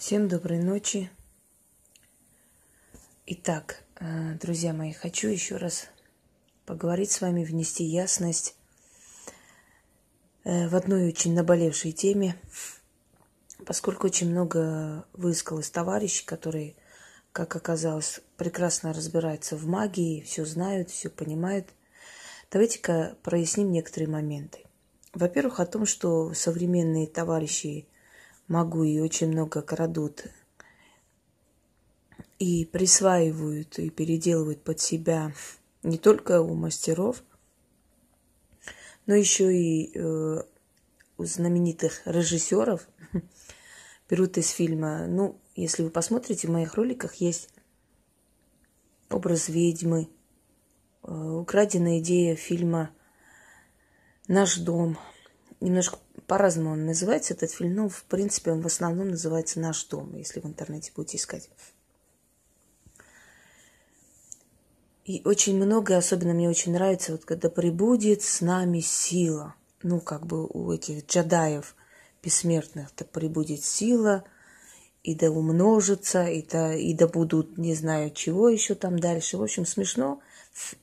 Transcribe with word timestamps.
Всем 0.00 0.28
доброй 0.28 0.60
ночи. 0.60 1.10
Итак, 3.26 3.84
э, 4.00 4.32
друзья 4.40 4.72
мои, 4.72 4.94
хочу 4.94 5.28
еще 5.28 5.56
раз 5.56 5.88
поговорить 6.64 7.10
с 7.10 7.20
вами, 7.20 7.44
внести 7.44 7.84
ясность 7.84 8.56
э, 10.44 10.68
в 10.68 10.74
одной 10.74 11.06
очень 11.06 11.34
наболевшей 11.34 11.92
теме, 11.92 12.40
поскольку 13.66 14.06
очень 14.06 14.30
много 14.30 15.04
высказалось 15.12 15.68
товарищей, 15.68 16.24
которые, 16.24 16.76
как 17.32 17.54
оказалось, 17.54 18.22
прекрасно 18.38 18.94
разбираются 18.94 19.54
в 19.54 19.66
магии, 19.66 20.22
все 20.22 20.46
знают, 20.46 20.88
все 20.88 21.10
понимают. 21.10 21.66
Давайте-ка 22.50 23.18
проясним 23.22 23.70
некоторые 23.70 24.08
моменты. 24.08 24.60
Во-первых, 25.12 25.60
о 25.60 25.66
том, 25.66 25.84
что 25.84 26.32
современные 26.32 27.06
товарищи 27.06 27.86
могу 28.50 28.82
и 28.82 28.98
очень 28.98 29.28
много 29.28 29.62
крадут. 29.62 30.24
И 32.38 32.64
присваивают 32.64 33.78
и 33.78 33.90
переделывают 33.90 34.62
под 34.62 34.80
себя 34.80 35.32
не 35.82 35.98
только 35.98 36.40
у 36.42 36.54
мастеров, 36.54 37.22
но 39.06 39.14
еще 39.14 39.54
и 39.54 39.92
э, 39.94 40.42
у 41.16 41.24
знаменитых 41.24 42.02
режиссеров. 42.06 42.88
Берут 44.10 44.36
из 44.36 44.48
фильма. 44.50 45.06
Ну, 45.06 45.40
если 45.54 45.84
вы 45.84 45.90
посмотрите, 45.90 46.48
в 46.48 46.50
моих 46.50 46.74
роликах 46.74 47.14
есть 47.16 47.50
образ 49.10 49.48
ведьмы, 49.48 50.08
э, 51.04 51.12
украденная 51.12 52.00
идея 52.00 52.34
фильма 52.34 52.90
«Наш 54.26 54.56
дом», 54.56 54.98
немножко 55.60 55.98
по-разному 56.26 56.72
он 56.72 56.86
называется, 56.86 57.34
этот 57.34 57.50
фильм. 57.50 57.74
Ну, 57.74 57.88
в 57.88 58.04
принципе, 58.04 58.52
он 58.52 58.60
в 58.60 58.66
основном 58.66 59.08
называется 59.08 59.60
«Наш 59.60 59.84
дом», 59.84 60.16
если 60.16 60.40
в 60.40 60.46
интернете 60.46 60.92
будете 60.94 61.16
искать. 61.16 61.50
И 65.04 65.22
очень 65.24 65.56
много, 65.56 65.96
особенно 65.96 66.34
мне 66.34 66.48
очень 66.48 66.72
нравится, 66.72 67.12
вот 67.12 67.24
когда 67.24 67.48
прибудет 67.50 68.22
с 68.22 68.40
нами 68.40 68.80
сила. 68.80 69.54
Ну, 69.82 69.98
как 70.00 70.26
бы 70.26 70.46
у 70.46 70.70
этих 70.72 71.06
джадаев 71.06 71.74
бессмертных, 72.22 72.90
да 72.96 73.04
прибудет 73.04 73.64
сила, 73.64 74.24
и 75.02 75.14
да 75.14 75.30
умножится, 75.30 76.26
и 76.26 76.46
да, 76.46 76.74
и 76.74 76.92
да 76.94 77.08
будут 77.08 77.56
не 77.56 77.74
знаю 77.74 78.10
чего 78.10 78.48
еще 78.48 78.74
там 78.74 78.98
дальше. 78.98 79.38
В 79.38 79.42
общем, 79.42 79.64
смешно. 79.66 80.20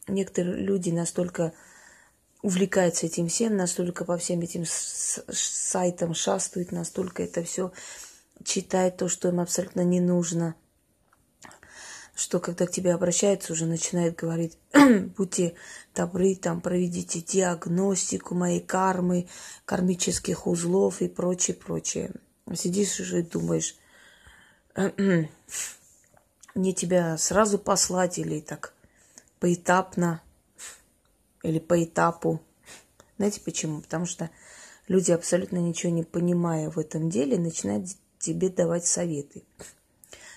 Некоторые 0.08 0.58
люди 0.58 0.90
настолько 0.90 1.54
увлекается 2.48 3.08
этим 3.08 3.28
всем, 3.28 3.58
настолько 3.58 4.06
по 4.06 4.18
всем 4.18 4.40
этим 4.40 4.64
сайтам 4.66 6.14
шастает, 6.14 6.72
настолько 6.72 7.24
это 7.24 7.44
все 7.44 7.74
читает 8.46 8.96
то, 8.96 9.10
что 9.10 9.28
им 9.28 9.42
абсолютно 9.42 9.82
не 9.82 10.00
нужно, 10.00 10.56
что 12.16 12.40
когда 12.40 12.66
к 12.66 12.72
тебе 12.72 12.94
обращаются, 12.94 13.52
уже 13.52 13.66
начинает 13.66 14.16
говорить, 14.16 14.58
будьте 15.18 15.56
добры, 15.94 16.36
там, 16.36 16.62
проведите 16.62 17.20
диагностику 17.20 18.34
моей 18.34 18.62
кармы, 18.62 19.28
кармических 19.66 20.48
узлов 20.48 21.02
и 21.02 21.10
прочее, 21.10 21.58
прочее. 21.58 22.12
Сидишь 22.56 23.02
уже 23.02 23.20
и 23.20 23.24
думаешь, 23.24 23.76
мне 26.56 26.72
тебя 26.72 27.18
сразу 27.18 27.60
послать 27.60 28.20
или 28.20 28.40
так 28.40 28.74
поэтапно– 29.42 30.22
или 31.44 31.60
по 31.60 31.84
этапу. 31.84 32.42
Знаете 33.18 33.42
почему? 33.42 33.82
Потому 33.82 34.06
что 34.06 34.30
люди, 34.88 35.12
абсолютно 35.12 35.58
ничего 35.58 35.92
не 35.92 36.04
понимая 36.04 36.70
в 36.70 36.78
этом 36.78 37.10
деле, 37.10 37.38
начинают 37.38 37.88
тебе 38.20 38.50
давать 38.50 38.86
советы. 38.86 39.44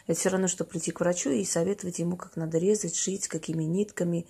Это 0.06 0.18
все 0.18 0.30
равно, 0.30 0.48
что 0.48 0.64
прийти 0.64 0.90
к 0.90 1.00
врачу 1.00 1.30
и 1.30 1.44
советовать 1.44 1.98
ему, 1.98 2.16
как 2.16 2.36
надо 2.36 2.58
резать, 2.58 2.96
шить, 2.96 3.28
какими 3.28 3.64
нитками, 3.64 4.26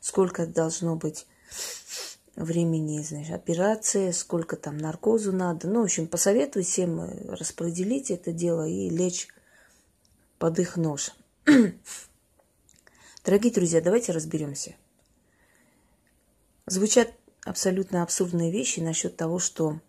сколько 0.00 0.46
должно 0.46 0.96
быть 0.96 1.26
времени, 2.36 3.02
знаешь, 3.02 3.30
операции, 3.30 4.10
сколько 4.10 4.56
там 4.56 4.78
наркозу 4.78 5.32
надо. 5.32 5.68
Ну, 5.68 5.80
в 5.80 5.84
общем, 5.84 6.06
посоветовать 6.06 6.66
всем 6.66 7.00
э, 7.00 7.34
распределить 7.34 8.10
это 8.10 8.32
дело 8.32 8.66
и 8.66 8.88
лечь 8.88 9.28
под 10.38 10.58
их 10.58 10.76
нож. 10.76 11.12
Дорогие 13.24 13.52
друзья, 13.52 13.80
давайте 13.80 14.12
разберемся. 14.12 14.74
Звучат 16.66 17.12
абсолютно 17.44 18.02
абсурдные 18.02 18.52
вещи 18.52 18.80
насчет 18.80 19.16
того, 19.16 19.38
что 19.38 19.80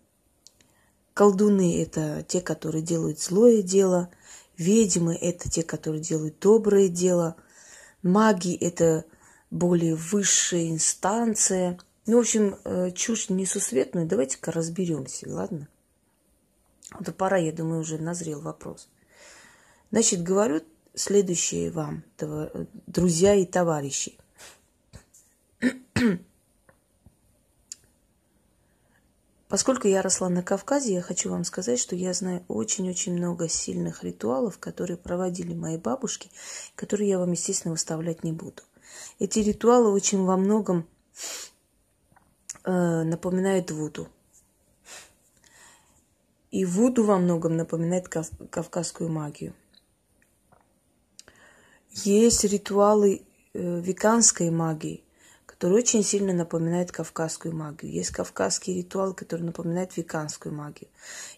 колдуны– 1.14 1.80
это 1.82 2.24
те, 2.26 2.40
которые 2.40 2.82
делают 2.82 3.20
злое 3.20 3.62
дело, 3.62 4.10
ведьмы– 4.56 5.14
это 5.20 5.48
те, 5.48 5.62
которые 5.62 6.02
делают 6.02 6.38
доброе 6.40 6.88
дело, 6.88 7.36
маги– 8.02 8.54
это 8.60 9.04
более 9.50 9.94
высшая 9.94 10.70
инстанция. 10.70 11.78
Ну, 12.06 12.16
в 12.16 12.20
общем, 12.20 12.58
э, 12.64 12.90
чушь 12.90 13.30
несусветную. 13.30 14.06
Давайте-ка 14.06 14.50
разберемся, 14.50 15.32
ладно? 15.32 15.68
Вот 16.98 17.14
пора, 17.16 17.38
я 17.38 17.52
думаю, 17.52 17.80
уже 17.80 17.98
назрел 17.98 18.40
вопрос. 18.40 18.88
Значит, 19.90 20.22
говорю 20.22 20.60
следующее 20.94 21.70
вам, 21.70 22.04
друзья 22.86 23.34
и 23.34 23.46
товарищи. 23.46 24.18
Поскольку 29.54 29.86
я 29.86 30.02
росла 30.02 30.28
на 30.28 30.42
Кавказе, 30.42 30.94
я 30.94 31.00
хочу 31.00 31.30
вам 31.30 31.44
сказать, 31.44 31.78
что 31.78 31.94
я 31.94 32.12
знаю 32.12 32.44
очень-очень 32.48 33.12
много 33.12 33.48
сильных 33.48 34.02
ритуалов, 34.02 34.58
которые 34.58 34.96
проводили 34.96 35.54
мои 35.54 35.78
бабушки, 35.78 36.28
которые 36.74 37.10
я 37.10 37.20
вам, 37.20 37.30
естественно, 37.30 37.70
выставлять 37.70 38.24
не 38.24 38.32
буду. 38.32 38.64
Эти 39.20 39.38
ритуалы 39.38 39.92
очень 39.92 40.24
во 40.24 40.36
многом 40.36 40.88
э, 42.64 43.02
напоминают 43.04 43.70
Вуду. 43.70 44.08
И 46.50 46.64
Вуду 46.64 47.04
во 47.04 47.18
многом 47.18 47.56
напоминает 47.56 48.08
кав- 48.08 48.36
кавказскую 48.50 49.08
магию. 49.08 49.54
Есть 51.92 52.42
ритуалы 52.42 53.22
э, 53.52 53.80
веканской 53.80 54.50
магии, 54.50 55.03
который 55.64 55.78
очень 55.78 56.04
сильно 56.04 56.34
напоминает 56.34 56.92
кавказскую 56.92 57.56
магию. 57.56 57.90
Есть 57.90 58.10
кавказский 58.10 58.76
ритуал, 58.76 59.14
который 59.14 59.40
напоминает 59.40 59.96
веканскую 59.96 60.54
магию. 60.54 60.90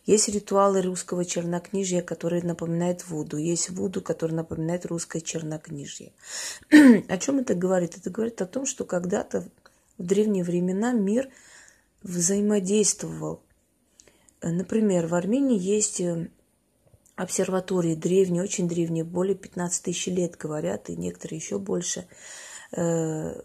Есть 0.04 0.28
ритуалы 0.28 0.82
русского 0.82 1.24
чернокнижья, 1.24 2.02
которые 2.02 2.42
напоминают 2.42 3.06
Вуду. 3.06 3.36
Есть 3.36 3.70
Вуду, 3.70 4.00
который 4.00 4.32
напоминает 4.32 4.84
русское 4.84 5.20
чернокнижье. 5.20 6.10
о 7.08 7.18
чем 7.18 7.38
это 7.38 7.54
говорит? 7.54 7.96
Это 7.98 8.10
говорит 8.10 8.42
о 8.42 8.46
том, 8.46 8.66
что 8.66 8.84
когда-то 8.84 9.42
в 9.96 10.02
древние 10.02 10.42
времена 10.42 10.90
мир 10.90 11.28
взаимодействовал. 12.02 13.44
Например, 14.42 15.06
в 15.06 15.14
Армении 15.14 15.56
есть 15.56 16.00
э, 16.00 16.30
обсерватории 17.14 17.94
древние, 17.94 18.42
очень 18.42 18.66
древние, 18.66 19.04
более 19.04 19.36
15 19.36 19.84
тысяч 19.84 20.08
лет 20.08 20.36
говорят, 20.36 20.90
и 20.90 20.96
некоторые 20.96 21.38
еще 21.38 21.60
больше 21.60 22.08
э, 22.72 23.40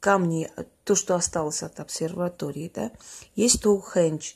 камни, 0.00 0.50
то, 0.84 0.94
что 0.94 1.14
осталось 1.14 1.62
от 1.62 1.78
обсерватории, 1.78 2.72
да. 2.74 2.90
Есть 3.36 3.62
Тоухендж 3.62 4.32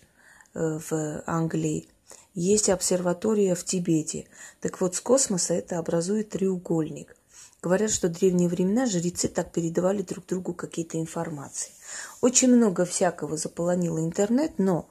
э, 0.54 0.78
в 0.78 1.22
Англии, 1.26 1.88
есть 2.34 2.68
обсерватория 2.68 3.54
в 3.54 3.64
Тибете. 3.64 4.26
Так 4.60 4.80
вот, 4.80 4.94
с 4.94 5.00
космоса 5.00 5.54
это 5.54 5.78
образует 5.78 6.30
треугольник. 6.30 7.16
Говорят, 7.62 7.90
что 7.90 8.08
в 8.08 8.12
древние 8.12 8.48
времена 8.48 8.86
жрецы 8.86 9.28
так 9.28 9.52
передавали 9.52 10.02
друг 10.02 10.26
другу 10.26 10.52
какие-то 10.52 11.00
информации. 11.00 11.72
Очень 12.20 12.54
много 12.54 12.84
всякого 12.84 13.36
заполонило 13.36 13.98
интернет, 14.00 14.58
но 14.58 14.88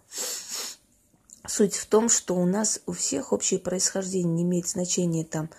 суть 1.45 1.75
в 1.75 1.85
том, 1.85 2.09
что 2.09 2.35
у 2.35 2.45
нас 2.45 2.79
у 2.87 2.93
всех 2.93 3.31
общее 3.31 3.59
происхождение 3.59 4.33
не 4.33 4.43
имеет 4.43 4.67
значения 4.67 5.23
там 5.23 5.49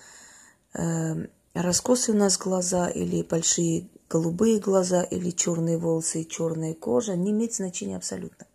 э, 0.72 1.26
раскосы 1.52 2.12
у 2.12 2.16
нас 2.16 2.36
глаза 2.38 2.88
или 2.88 3.22
большие 3.22 3.88
голубые 4.08 4.58
глаза 4.58 5.02
или 5.02 5.30
черные 5.30 5.78
волосы 5.78 6.22
и 6.22 6.28
черная 6.28 6.74
кожа, 6.74 7.16
не 7.16 7.30
имеет 7.30 7.54
значения 7.54 7.96
абсолютно. 7.96 8.46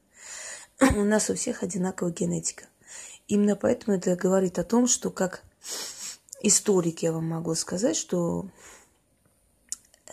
У 0.79 1.03
нас 1.03 1.29
у 1.29 1.35
всех 1.35 1.63
одинаковая 1.63 2.13
генетика. 2.13 2.65
Именно 3.27 3.55
поэтому 3.55 3.97
это 3.97 4.15
говорит 4.15 4.57
о 4.59 4.63
том, 4.63 4.87
что 4.87 5.11
как 5.11 5.43
историк 6.41 7.03
я 7.03 7.11
вам 7.11 7.25
могу 7.25 7.53
сказать, 7.55 7.95
что 7.95 8.49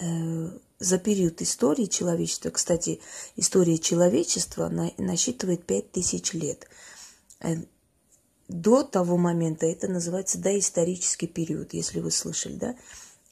э, 0.00 0.50
за 0.78 0.98
период 0.98 1.40
истории 1.40 1.86
человечества, 1.86 2.50
кстати, 2.50 3.00
история 3.36 3.78
человечества 3.78 4.68
на, 4.68 4.92
насчитывает 4.98 5.64
5000 5.64 6.34
лет. 6.34 6.68
Э, 7.40 7.56
до 8.48 8.82
того 8.82 9.16
момента 9.16 9.66
это 9.66 9.88
называется 9.88 10.38
доисторический 10.38 11.26
период, 11.26 11.74
если 11.74 12.00
вы 12.00 12.10
слышали, 12.10 12.54
да? 12.54 12.76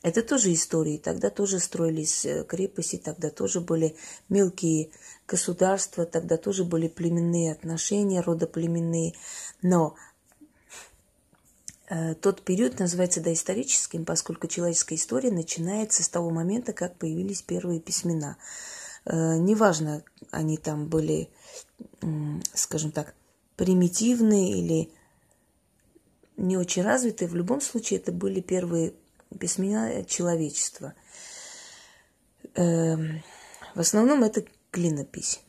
Это 0.05 0.23
тоже 0.23 0.53
истории. 0.53 0.99
Тогда 0.99 1.31
тоже 1.31 1.59
строились 1.59 2.25
э, 2.25 2.45
крепости, 2.45 3.01
тогда 3.03 3.31
тоже 3.31 3.61
были 3.61 3.97
мелкие 4.29 4.91
государства, 5.27 6.07
тогда 6.07 6.37
тоже 6.37 6.63
были 6.63 6.87
племенные 6.87 7.51
отношения, 7.51 8.21
родоплеменные. 8.21 9.15
Но 9.63 9.97
Э, 11.89 12.15
тот 12.15 12.43
период 12.43 12.79
называется 12.79 13.21
доисторическим, 13.21 14.05
поскольку 14.05 14.47
человеческая 14.47 14.95
история 14.97 15.31
начинается 15.31 16.03
с 16.03 16.09
того 16.09 16.31
момента, 16.31 16.73
как 16.73 16.97
появились 16.97 17.43
первые 17.43 17.81
письмена. 17.81 18.37
Э, 19.05 19.37
неважно, 19.37 20.03
они 20.31 20.57
там 20.57 20.89
были, 20.89 21.29
скажем 22.55 22.91
так, 22.91 23.15
примитивные 23.57 24.59
или 24.59 24.91
не 26.37 26.57
очень 26.57 26.83
развитые, 26.83 27.29
в 27.29 27.37
любом 27.37 27.61
случае 27.61 28.01
это 28.01 28.11
были 28.11 28.41
первые 28.41 28.95
письмена 29.39 30.05
человечества. 30.05 30.95
Эм, 32.55 33.23
в 33.75 33.81
основном 33.81 34.23
это 34.23 34.45
клинопись. 34.71 35.41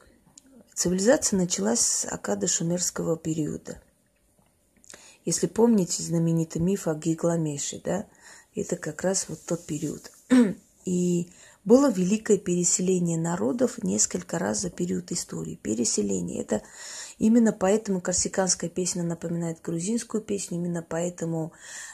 Цивилизация 0.73 1.37
началась 1.37 1.79
с 1.79 2.05
акада 2.05 2.47
шумерского 2.47 3.17
периода. 3.17 3.81
Если 5.23 5.47
помните 5.47 6.03
знаменитый 6.03 6.61
миф 6.61 6.87
о 6.87 6.93
Гигламеше, 6.93 7.81
да, 7.83 8.05
это 8.55 8.75
как 8.75 9.01
раз 9.01 9.27
вот 9.29 9.39
тот 9.45 9.65
период. 9.65 10.11
И 10.85 11.31
было 11.65 11.91
великое 11.91 12.37
переселение 12.37 13.17
народов 13.17 13.83
несколько 13.83 14.37
раз 14.37 14.61
за 14.61 14.69
период 14.69 15.11
истории. 15.11 15.59
Переселение. 15.61 16.41
Это 16.41 16.61
именно 17.17 17.51
поэтому 17.51 18.01
корсиканская 18.01 18.69
песня 18.69 19.03
напоминает 19.03 19.61
грузинскую 19.61 20.21
песню, 20.21 20.57
именно 20.57 20.85
поэтому 20.87 21.53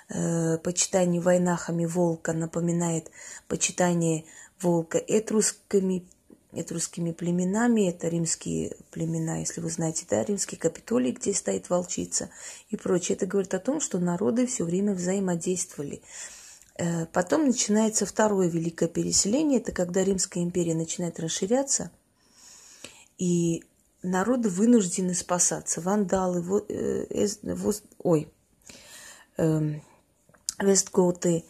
э, 0.10 0.58
почитание 0.58 1.22
войнахами 1.22 1.86
волка 1.86 2.34
напоминает 2.34 3.10
почитание 3.48 4.26
волка 4.62 4.98
этрусками 4.98 6.06
этрусскими 6.54 7.14
племенами, 7.14 7.90
это 7.90 8.10
римские 8.10 8.76
племена, 8.92 9.40
если 9.40 9.62
вы 9.62 9.70
знаете, 9.70 10.06
да, 10.10 10.22
римский 10.22 10.58
капитолий, 10.58 11.12
где 11.12 11.34
стоит 11.34 11.70
волчица 11.70 12.30
и 12.70 12.76
прочее. 12.76 13.16
Это 13.16 13.26
говорит 13.26 13.54
о 13.54 13.60
том, 13.60 13.80
что 13.80 14.00
народы 14.00 14.46
все 14.48 14.66
время 14.66 14.94
взаимодействовали. 14.94 16.02
Э, 16.78 17.06
потом 17.08 17.46
начинается 17.46 18.06
второе 18.06 18.48
великое 18.48 18.88
переселение, 18.88 19.60
это 19.60 19.72
когда 19.72 20.04
Римская 20.04 20.44
империя 20.44 20.76
начинает 20.76 21.20
расширяться, 21.20 21.92
и 23.18 23.64
народы 24.04 24.50
вынуждены 24.50 25.14
спасаться. 25.14 25.82
Вандалы, 25.82 26.42
во, 26.42 26.64
э, 26.68 27.28
воз, 27.44 27.84
ой, 28.00 28.32
э, 29.38 29.80
вестготы, 30.60 31.46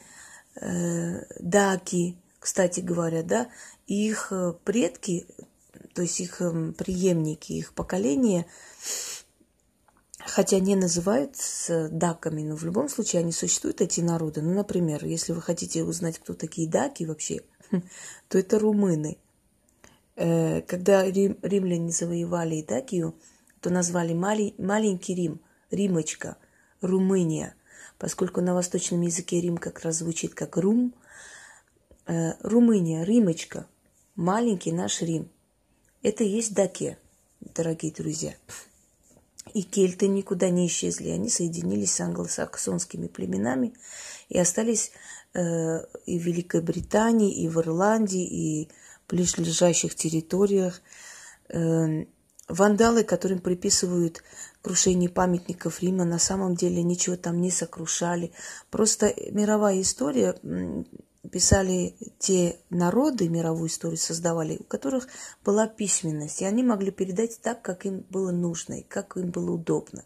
э, 0.56 1.24
даки, 1.40 2.18
кстати 2.40 2.80
говоря, 2.80 3.24
да, 3.24 3.50
их 3.88 4.32
э, 4.32 4.54
предки, 4.64 5.28
то 5.94 6.02
есть 6.02 6.20
их 6.20 6.42
эм, 6.42 6.74
преемники, 6.74 7.54
их 7.54 7.74
поколение, 7.74 8.46
хотя 10.26 10.60
не 10.60 10.76
называются 10.76 11.90
даками, 11.90 12.44
но 12.44 12.56
в 12.56 12.64
любом 12.64 12.90
случае 12.90 13.22
они 13.22 13.32
существуют, 13.32 13.82
эти 13.82 14.02
народы. 14.02 14.42
Ну, 14.42 14.54
например, 14.54 15.06
если 15.06 15.34
вы 15.34 15.42
хотите 15.42 15.84
узнать, 15.84 16.20
кто 16.20 16.34
такие 16.34 16.68
даки 16.68 17.06
вообще, 17.06 17.42
то 18.28 18.38
это 18.38 18.60
румыны. 18.60 19.18
Э, 20.16 20.62
когда 20.62 21.04
рим, 21.04 21.38
римляне 21.42 21.92
завоевали 21.92 22.62
Итакию, 22.62 23.16
то 23.60 23.70
назвали 23.70 24.14
мали, 24.14 24.54
маленький 24.58 25.16
Рим, 25.16 25.42
Римочка, 25.70 26.38
Румыния, 26.82 27.56
поскольку 27.98 28.42
на 28.42 28.54
восточном 28.54 29.02
языке 29.02 29.40
Рим 29.40 29.58
как 29.58 29.82
раз 29.82 29.98
звучит 29.98 30.34
как 30.34 30.58
Рум, 30.58 30.94
э, 32.08 32.34
Румыния, 32.42 33.04
Римочка, 33.04 33.68
маленький 34.16 34.72
наш 34.72 35.02
Рим. 35.02 35.30
Это 36.02 36.24
и 36.24 36.30
есть 36.30 36.54
Даке, 36.54 36.98
дорогие 37.40 37.92
друзья. 37.92 38.34
И 39.54 39.64
кельты 39.64 40.08
никуда 40.08 40.50
не 40.50 40.68
исчезли. 40.68 41.10
Они 41.10 41.30
соединились 41.30 41.94
с 41.94 42.00
англосаксонскими 42.00 43.08
племенами 43.08 43.74
и 44.30 44.38
остались 44.38 44.92
э, 45.34 45.40
и 46.06 46.20
в 46.20 46.22
Великобритании, 46.22 47.34
и 47.34 47.48
в 47.48 47.60
Ирландии, 47.60 48.26
и 48.26 48.70
в 49.08 49.14
ближайших 49.14 49.96
территориях. 49.96 50.82
Э, 51.50 52.06
вандалы, 52.48 53.04
которым 53.04 53.40
приписывают 53.40 54.24
крушение 54.62 55.10
памятников 55.10 55.82
Рима, 55.82 56.06
на 56.06 56.20
самом 56.20 56.56
деле 56.56 56.84
ничего 56.84 57.16
там 57.16 57.42
не 57.42 57.52
сокрушали. 57.52 58.32
Просто 58.70 59.14
мировая 59.32 59.82
история 59.82 60.36
писали 61.30 61.96
те 62.18 62.58
народы, 62.70 63.30
мировую 63.30 63.70
историю 63.70 63.98
создавали, 63.98 64.58
у 64.58 64.64
которых 64.64 65.08
была 65.46 65.68
письменность, 65.68 66.42
и 66.42 66.46
они 66.46 66.64
могли 66.64 66.90
передать 66.90 67.40
так, 67.42 67.62
как 67.62 67.86
им 67.86 68.06
было 68.10 68.32
нужно, 68.32 68.80
и 68.80 68.84
как 68.84 69.18
им 69.18 69.30
было 69.30 69.52
удобно. 69.52 70.04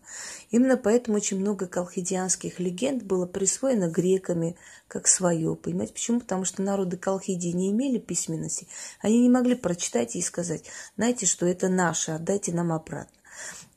Именно 0.49 0.75
поэтому 0.75 1.17
очень 1.17 1.39
много 1.39 1.67
колхидианских 1.67 2.59
легенд 2.59 3.03
было 3.03 3.25
присвоено 3.25 3.87
греками 3.87 4.57
как 4.87 5.07
свое. 5.07 5.55
Понимаете, 5.55 5.93
почему? 5.93 6.19
Потому 6.19 6.43
что 6.43 6.61
народы 6.61 6.97
Колхидии 6.97 7.49
не 7.49 7.71
имели 7.71 7.97
письменности, 7.97 8.67
они 8.99 9.21
не 9.21 9.29
могли 9.29 9.55
прочитать 9.55 10.15
и 10.15 10.21
сказать, 10.21 10.65
знаете, 10.97 11.25
что 11.25 11.45
это 11.45 11.69
наше, 11.69 12.11
отдайте 12.11 12.51
нам 12.51 12.73
обратно. 12.73 13.15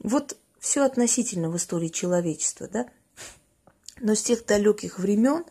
Вот 0.01 0.37
все 0.59 0.83
относительно 0.83 1.51
в 1.51 1.57
истории 1.57 1.89
человечества, 1.89 2.69
да? 2.69 2.89
Но 4.01 4.15
с 4.15 4.23
тех 4.23 4.45
далеких 4.45 4.99
времен 4.99 5.45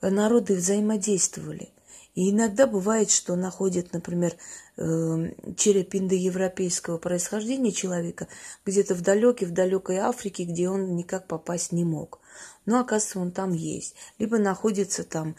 народы 0.00 0.54
взаимодействовали. 0.54 1.70
И 2.14 2.30
иногда 2.30 2.66
бывает, 2.66 3.10
что 3.10 3.36
находят, 3.36 3.92
например, 3.92 4.34
эм, 4.76 5.34
череп 5.56 5.94
индоевропейского 5.94 6.98
происхождения 6.98 7.70
человека 7.70 8.26
где-то 8.66 8.96
в 8.96 9.02
далекой, 9.02 9.46
в 9.46 9.52
далекой 9.52 9.98
Африке, 9.98 10.42
где 10.42 10.68
он 10.68 10.96
никак 10.96 11.28
попасть 11.28 11.70
не 11.70 11.84
мог. 11.84 12.18
Но, 12.66 12.80
оказывается, 12.80 13.20
он 13.20 13.30
там 13.30 13.52
есть. 13.52 13.94
Либо 14.18 14.38
находится 14.38 15.04
там 15.04 15.36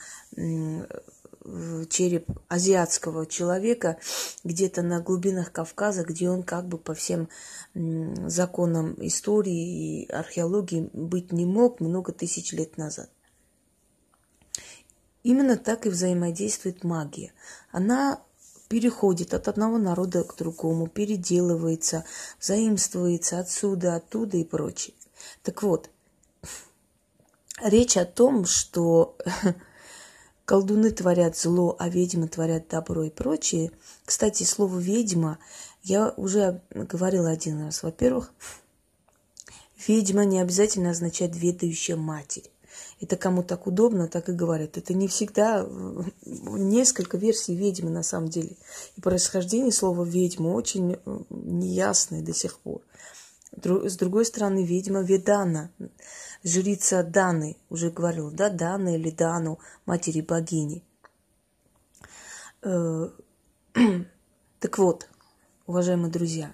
череп 1.90 2.28
азиатского 2.48 3.26
человека 3.26 3.98
где-то 4.44 4.82
на 4.82 5.02
глубинах 5.02 5.52
Кавказа, 5.52 6.04
где 6.04 6.30
он 6.30 6.44
как 6.44 6.68
бы 6.68 6.78
по 6.78 6.94
всем 6.94 7.28
законам 7.74 8.96
истории 9.00 10.04
и 10.04 10.10
археологии 10.10 10.90
быть 10.94 11.32
не 11.32 11.46
мог 11.46 11.80
много 11.80 12.12
тысяч 12.12 12.52
лет 12.54 12.78
назад. 12.78 13.10
Именно 15.24 15.57
так 15.57 15.86
и 15.86 15.89
взаимодействует 15.89 16.83
магия. 16.83 17.33
Она 17.71 18.21
переходит 18.69 19.33
от 19.33 19.48
одного 19.48 19.77
народа 19.77 20.24
к 20.24 20.36
другому, 20.38 20.88
переделывается, 20.88 22.06
заимствуется 22.39 23.39
отсюда, 23.39 23.95
оттуда 23.95 24.38
и 24.38 24.44
прочее. 24.44 24.95
Так 25.44 25.63
вот, 25.63 25.89
речь 27.62 27.98
о 27.98 28.05
том, 28.05 28.46
что 28.46 29.17
колдуны 30.46 30.91
творят 30.91 31.36
зло, 31.36 31.75
а 31.79 31.89
ведьмы 31.89 32.27
творят 32.27 32.70
добро 32.70 33.03
и 33.03 33.10
прочее. 33.10 33.72
Кстати, 34.05 34.44
слово 34.44 34.79
«ведьма» 34.79 35.39
я 35.84 36.13
уже 36.15 36.62
говорила 36.72 37.29
один 37.29 37.65
раз. 37.65 37.84
Во-первых, 37.84 38.32
ведьма 39.88 40.25
не 40.25 40.39
обязательно 40.39 40.91
означает 40.91 41.36
«ведающая 41.36 41.96
матерь». 41.96 42.50
Это 43.01 43.15
кому 43.15 43.44
так 43.44 43.65
удобно, 43.65 44.08
так 44.08 44.27
и 44.27 44.34
говорят. 44.34 44.77
Это 44.77 44.94
не 44.94 45.08
всегда 45.08 45.65
несколько 46.25 47.18
версий 47.18 47.56
ведьмы 47.56 47.89
на 47.89 48.03
самом 48.03 48.29
деле. 48.29 48.58
И 48.98 49.01
происхождение 49.01 49.72
слова 49.72 50.03
ведьма 50.03 50.50
очень 50.50 50.94
э, 50.94 51.20
неясное 51.29 52.22
до 52.22 52.34
сих 52.34 52.60
пор. 52.60 52.82
С 53.51 53.96
другой 53.96 54.25
стороны, 54.25 54.65
ведьма 54.65 55.01
Ведана, 55.01 55.72
жрица 56.44 57.03
Даны, 57.03 57.58
уже 57.70 57.89
говорила, 57.89 58.32
да, 58.32 58.50
Дана 58.50 58.96
или 58.96 59.10
Дану, 59.10 59.60
матери 59.86 60.22
богини. 60.22 60.84
Э, 62.62 63.10
так 64.60 64.77
вот, 64.77 65.10
уважаемые 65.65 66.12
друзья, 66.12 66.53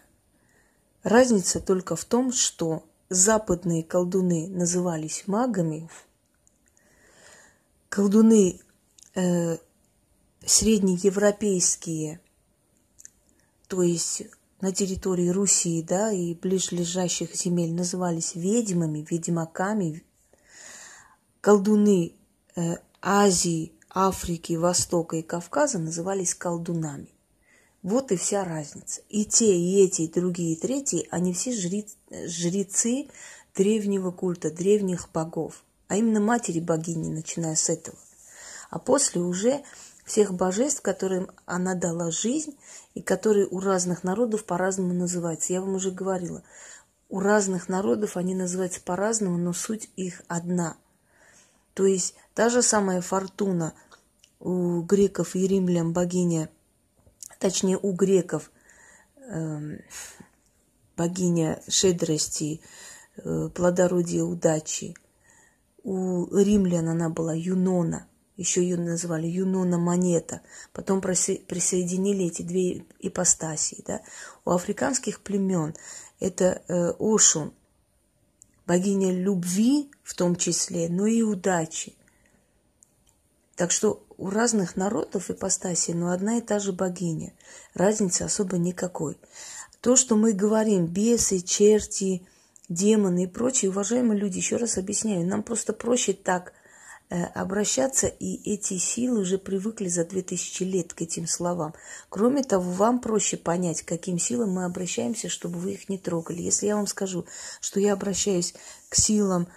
разница 1.03 1.59
только 1.59 1.95
в 1.95 2.05
том, 2.05 2.31
что 2.31 2.83
западные 3.09 3.83
колдуны 3.83 4.47
назывались 4.47 5.23
магами, 5.27 5.89
колдуны 7.95 8.59
э, 9.13 9.57
среднеевропейские, 10.45 12.19
то 13.69 13.81
есть 13.83 14.23
на 14.59 14.73
территории 14.73 15.29
Руси, 15.29 15.81
да, 15.81 16.11
и 16.11 16.33
ближлежащих 16.33 17.33
земель 17.33 17.73
назывались 17.73 18.35
ведьмами, 18.35 19.07
ведьмаками. 19.09 20.03
Колдуны 21.39 22.15
э, 22.57 22.75
Азии, 23.01 23.71
Африки, 23.89 24.53
Востока 24.53 25.15
и 25.15 25.21
Кавказа 25.21 25.79
назывались 25.79 26.35
колдунами. 26.35 27.07
Вот 27.81 28.11
и 28.11 28.17
вся 28.17 28.43
разница. 28.43 29.03
И 29.07 29.23
те, 29.23 29.57
и 29.57 29.85
эти, 29.85 30.01
и 30.01 30.11
другие, 30.11 30.55
и 30.55 30.59
третьи, 30.59 31.07
они 31.11 31.31
все 31.31 31.53
жриц, 31.53 31.95
жрецы 32.11 33.07
древнего 33.55 34.11
культа, 34.11 34.51
древних 34.51 35.09
богов 35.13 35.64
а 35.87 35.95
именно 35.95 36.19
матери 36.19 36.59
богини, 36.59 37.09
начиная 37.09 37.55
с 37.55 37.69
этого. 37.69 37.97
А 38.69 38.79
после 38.79 39.21
уже 39.21 39.63
всех 40.05 40.33
божеств, 40.33 40.81
которым 40.81 41.29
она 41.45 41.75
дала 41.75 42.11
жизнь 42.11 42.57
и 42.93 43.01
которые 43.01 43.47
у 43.47 43.59
разных 43.59 44.03
народов 44.03 44.45
по-разному 44.45 44.93
называются. 44.93 45.53
Я 45.53 45.61
вам 45.61 45.75
уже 45.75 45.91
говорила, 45.91 46.43
у 47.09 47.19
разных 47.19 47.69
народов 47.69 48.17
они 48.17 48.35
называются 48.35 48.81
по-разному, 48.81 49.37
но 49.37 49.53
суть 49.53 49.89
их 49.95 50.21
одна. 50.27 50.77
То 51.73 51.85
есть 51.85 52.15
та 52.33 52.49
же 52.49 52.61
самая 52.61 53.01
фортуна 53.01 53.73
у 54.39 54.81
греков 54.81 55.35
и 55.35 55.47
римлян 55.47 55.91
богиня, 55.91 56.49
точнее 57.39 57.77
у 57.77 57.91
греков 57.93 58.51
э, 59.17 59.79
богиня 60.95 61.61
щедрости, 61.69 62.61
э, 63.17 63.49
плодородия, 63.49 64.23
удачи. 64.23 64.95
У 65.85 66.35
римлян 66.35 66.89
она 66.89 67.09
была 67.09 67.35
Юнона, 67.35 68.07
еще 68.37 68.63
ее 68.63 68.75
называли 68.75 69.27
Юнона 69.27 69.77
Монета. 69.77 70.41
Потом 70.73 70.99
присоединили 70.99 72.25
эти 72.25 72.41
две 72.41 72.85
ипостаси. 72.99 73.83
Да? 73.85 74.01
У 74.45 74.49
африканских 74.49 75.21
племен 75.21 75.75
это 76.19 76.63
э, 76.67 76.93
Ошун, 76.99 77.53
богиня 78.65 79.13
любви 79.13 79.91
в 80.01 80.15
том 80.15 80.35
числе, 80.35 80.89
но 80.89 81.05
и 81.05 81.21
удачи. 81.21 81.93
Так 83.55 83.69
что 83.71 84.03
у 84.17 84.31
разных 84.31 84.75
народов 84.75 85.29
ипостаси, 85.29 85.91
но 85.91 86.09
одна 86.09 86.39
и 86.39 86.41
та 86.41 86.57
же 86.57 86.73
богиня. 86.73 87.31
Разницы 87.75 88.23
особо 88.23 88.57
никакой. 88.57 89.19
То, 89.81 89.95
что 89.95 90.15
мы 90.15 90.33
говорим, 90.33 90.87
бесы, 90.87 91.41
черти, 91.41 92.25
демоны 92.69 93.23
и 93.23 93.27
прочие, 93.27 93.71
уважаемые 93.71 94.19
люди, 94.19 94.37
еще 94.37 94.57
раз 94.57 94.77
объясняю, 94.77 95.25
нам 95.25 95.43
просто 95.43 95.73
проще 95.73 96.13
так 96.13 96.53
э, 97.09 97.23
обращаться, 97.25 98.07
и 98.07 98.51
эти 98.51 98.77
силы 98.77 99.21
уже 99.21 99.37
привыкли 99.37 99.87
за 99.87 100.05
2000 100.05 100.63
лет 100.63 100.93
к 100.93 101.01
этим 101.01 101.27
словам. 101.27 101.73
Кроме 102.09 102.43
того, 102.43 102.71
вам 102.71 102.99
проще 102.99 103.37
понять, 103.37 103.81
к 103.81 103.87
каким 103.87 104.19
силам 104.19 104.51
мы 104.51 104.65
обращаемся, 104.65 105.29
чтобы 105.29 105.59
вы 105.59 105.73
их 105.73 105.89
не 105.89 105.97
трогали. 105.97 106.41
Если 106.41 106.67
я 106.67 106.75
вам 106.75 106.87
скажу, 106.87 107.25
что 107.61 107.79
я 107.79 107.93
обращаюсь 107.93 108.53
к 108.89 108.95
силам 108.95 109.47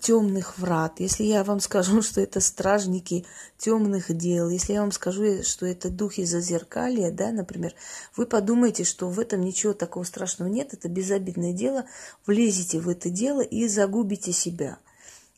темных 0.00 0.58
врат, 0.58 1.00
если 1.00 1.24
я 1.24 1.44
вам 1.44 1.60
скажу, 1.60 2.02
что 2.02 2.20
это 2.20 2.40
стражники 2.40 3.24
темных 3.58 4.16
дел, 4.16 4.48
если 4.48 4.74
я 4.74 4.80
вам 4.80 4.92
скажу, 4.92 5.42
что 5.42 5.66
это 5.66 5.90
духи 5.90 6.24
зазеркалья, 6.24 7.10
да, 7.10 7.30
например, 7.30 7.74
вы 8.16 8.26
подумаете, 8.26 8.84
что 8.84 9.08
в 9.08 9.18
этом 9.18 9.42
ничего 9.42 9.72
такого 9.72 10.04
страшного 10.04 10.48
нет, 10.48 10.72
это 10.72 10.88
безобидное 10.88 11.52
дело, 11.52 11.84
влезете 12.26 12.80
в 12.80 12.88
это 12.88 13.10
дело 13.10 13.40
и 13.40 13.68
загубите 13.68 14.32
себя. 14.32 14.78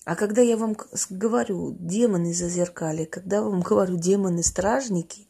А 0.04 0.16
когда 0.16 0.42
я 0.42 0.56
вам 0.56 0.76
говорю 1.10 1.74
демоны 1.78 2.34
зазеркалья, 2.34 3.06
когда 3.06 3.42
вам 3.42 3.60
говорю 3.62 3.96
демоны-стражники, 3.96 5.26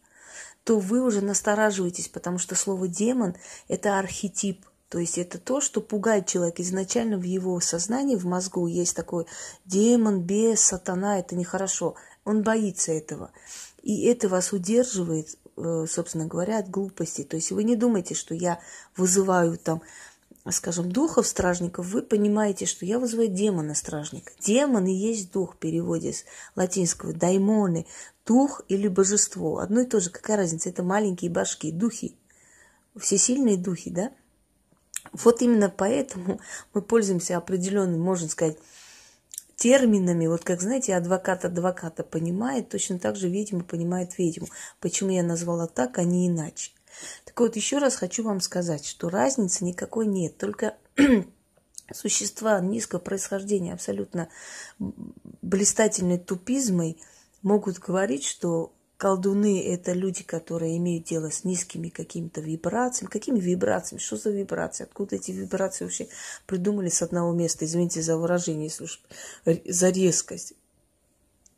то 0.64 0.78
вы 0.78 1.02
уже 1.02 1.21
настораживаетесь, 1.21 2.09
потому 2.09 2.38
что 2.38 2.54
слово 2.54 2.88
демон– 2.88 3.35
это 3.69 3.99
архетип– 3.99 4.64
то 4.88 4.99
есть 4.99 5.19
это 5.19 5.38
то, 5.38 5.61
что 5.61 5.81
пугает 5.81 6.26
человека. 6.26 6.62
Изначально 6.62 7.19
в 7.19 7.23
его 7.23 7.59
сознании, 7.61 8.17
в 8.17 8.26
мозгу 8.26 8.67
есть 8.67 8.95
такой 8.95 9.26
демон, 9.64 10.21
бес, 10.21 10.61
сатана, 10.61 11.19
это 11.19 11.35
нехорошо. 11.35 11.97
Он 12.25 12.43
боится 12.43 12.93
этого. 12.93 13.33
И 13.83 14.07
это 14.07 14.29
вас 14.29 14.53
удерживает, 14.53 15.37
э, 15.57 15.87
собственно 15.88 16.26
говоря, 16.26 16.59
от 16.59 16.71
глупости. 16.71 17.25
То 17.25 17.37
есть 17.37 17.50
вы 17.50 17.64
не 17.64 17.76
думаете, 17.76 18.14
что 18.14 18.35
я 18.35 18.61
вызываю 18.97 19.59
там, 19.59 19.83
скажем, 20.50 20.93
духов 20.93 21.26
стражников, 21.26 21.87
вы 21.87 22.03
понимаете, 22.03 22.67
что 22.67 22.87
я 22.87 22.99
вызываю 22.99 23.29
демона 23.29 23.75
стражника. 23.75 24.33
Демон 24.41 24.87
и 24.87 24.95
есть 24.95 25.33
дух 25.33 25.55
в 25.55 25.59
переводе 25.59 26.12
с 26.12 26.25
латинского. 26.55 27.12
Даймоны. 27.12 27.87
Дух 28.26 28.62
или 28.69 28.88
божество. 28.88 29.59
Одно 29.59 29.81
и 29.81 29.87
то 29.87 30.00
же. 30.00 30.11
Какая 30.11 30.37
разница? 30.37 30.69
Это 30.69 30.83
маленькие 30.83 31.31
башки, 31.31 31.73
духи. 31.73 32.17
Всесильные 32.97 33.57
духи, 33.57 33.91
да? 33.91 34.12
Вот 35.12 35.42
именно 35.42 35.68
поэтому 35.68 36.40
мы 36.75 36.82
пользуемся 36.82 37.37
определенным, 37.37 38.00
можно 38.00 38.28
сказать, 38.28 38.58
терминами. 39.56 40.26
Вот 40.26 40.44
как, 40.44 40.61
знаете, 40.61 40.94
адвокат 40.94 41.44
адвоката 41.44 42.02
понимает, 42.02 42.68
точно 42.68 42.99
так 42.99 43.16
же 43.16 43.28
ведьма 43.28 43.64
понимает 43.64 44.18
ведьму. 44.18 44.49
Почему 44.80 45.11
я 45.11 45.23
назвала 45.23 45.66
так, 45.66 45.99
а 45.99 46.04
не 46.04 46.28
иначе. 46.28 46.73
Так 47.25 47.38
вот, 47.40 47.56
еще 47.56 47.78
раз 47.78 47.96
хочу 47.96 48.23
вам 48.23 48.40
сказать, 48.40 48.84
что 48.84 49.08
разницы 49.08 49.64
никакой 49.64 50.06
нет. 50.06 50.37
Только 50.38 50.76
существа 51.92 52.61
низкого 52.61 53.00
происхождения, 53.00 53.73
абсолютно 53.73 54.28
блистательной 54.78 56.18
тупизмой, 56.18 57.00
могут 57.42 57.78
говорить, 57.78 58.25
что 58.25 58.73
Колдуны– 59.04 59.62
это 59.66 59.92
люди, 59.92 60.25
которые 60.25 60.78
имеют 60.78 61.04
дело 61.04 61.30
с 61.30 61.44
низкими 61.44 61.90
какими-то 61.90 62.40
вибрациями. 62.40 63.11
Какими 63.11 63.38
вибрациями? 63.38 64.00
Что 64.00 64.16
за 64.16 64.30
вибрации? 64.30 64.84
Откуда 64.84 65.16
эти 65.16 65.30
вибрации 65.30 65.84
вообще 65.84 66.08
придумали 66.46 66.88
с 66.88 67.02
одного 67.02 67.34
места? 67.34 67.66
Извините 67.66 68.00
за 68.00 68.16
выражение, 68.16 68.64
если 68.64 68.84
уж 68.84 69.02
за 69.44 69.90
резкость. 69.90 70.54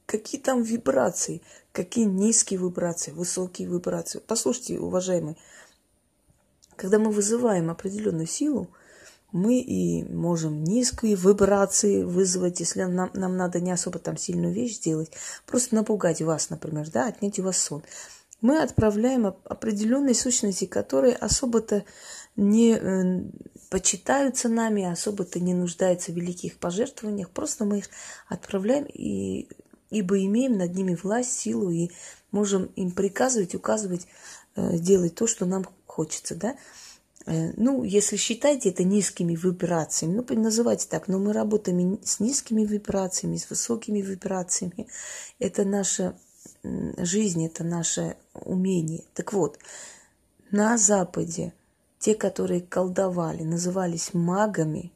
Какие 0.07 0.41
там 0.41 0.65
вибрации? 0.65 1.41
Какие 1.71 2.07
низкие 2.07 2.59
вибрации, 2.59 3.13
высокие 3.13 3.69
вибрации? 3.69 4.21
Послушайте, 4.27 4.81
уважаемые, 4.81 5.37
когда 6.75 6.99
мы 6.99 7.13
вызываем 7.13 7.71
определенную 7.71 8.27
силу– 8.27 8.69
мы 9.33 9.61
и 9.61 10.05
можем 10.05 10.65
низкие 10.65 11.15
вибрации 11.15 12.03
вызвать, 12.05 12.61
если 12.61 12.83
нам, 12.83 13.11
нам 13.15 13.37
надо 13.37 13.61
не 13.61 13.73
особо 13.73 13.99
там 13.99 14.17
сильную 14.17 14.55
вещь 14.55 14.77
сделать, 14.77 15.11
просто 15.47 15.75
напугать 15.75 16.23
вас, 16.23 16.51
например, 16.51 16.89
да, 16.91 17.07
отнять 17.07 17.39
у 17.39 17.43
вас 17.43 17.59
сон. 17.59 17.83
Мы 18.41 18.63
отправляем 18.63 19.27
определенные 19.27 20.15
сущности, 20.15 20.67
которые 20.67 21.17
особо-то 21.17 21.85
не 22.37 22.73
э, 22.75 23.23
почитаются 23.71 24.49
нами, 24.49 24.85
особо-то 24.85 25.41
не 25.41 25.55
нуждаются 25.55 26.13
в 26.13 26.17
великих 26.17 26.59
пожертвованиях, 26.59 27.31
просто 27.31 27.65
мы 27.65 27.79
их 27.79 27.89
отправляем, 28.29 28.85
и, 28.85 29.49
ибо 29.91 30.23
имеем 30.23 30.59
над 30.59 30.75
ними 30.75 30.95
власть, 30.95 31.33
силу 31.33 31.71
и 31.71 31.91
можем 32.31 32.67
им 32.77 32.91
приказывать, 32.91 33.55
указывать, 33.55 34.07
э, 34.55 34.79
делать 34.79 35.15
то, 35.15 35.27
что 35.27 35.47
нам 35.47 35.67
хочется, 35.87 36.35
да. 36.35 36.57
Э, 37.27 37.53
ну, 37.57 37.83
если 37.83 38.17
считаете 38.17 38.71
это 38.71 38.85
низкими 38.85 39.35
вибрациями, 39.35 40.25
ну, 40.29 40.41
называйте 40.41 40.89
так, 40.89 41.09
но 41.09 41.19
мы 41.19 41.33
работаем 41.33 42.01
с 42.03 42.21
низкими 42.21 42.65
вибрациями, 42.65 43.37
с 43.37 43.51
высокими 43.51 44.01
вибрациями. 44.01 44.87
Это 45.39 45.65
наша 45.65 46.17
жизнь, 46.63 47.45
это 47.45 47.65
наше 47.65 48.17
умение. 48.33 49.05
Так 49.15 49.33
вот, 49.33 49.59
на 50.51 50.79
Западе 50.79 51.53
те, 51.99 52.15
которые 52.15 52.61
колдовали, 52.61 53.43
назывались 53.43 54.15
магами. 54.15 54.93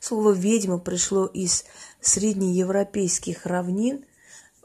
Слово 0.00 0.32
«ведьма» 0.32 0.78
пришло 0.78 1.26
из 1.26 1.64
среднеевропейских 2.00 3.46
равнин– 3.46 4.04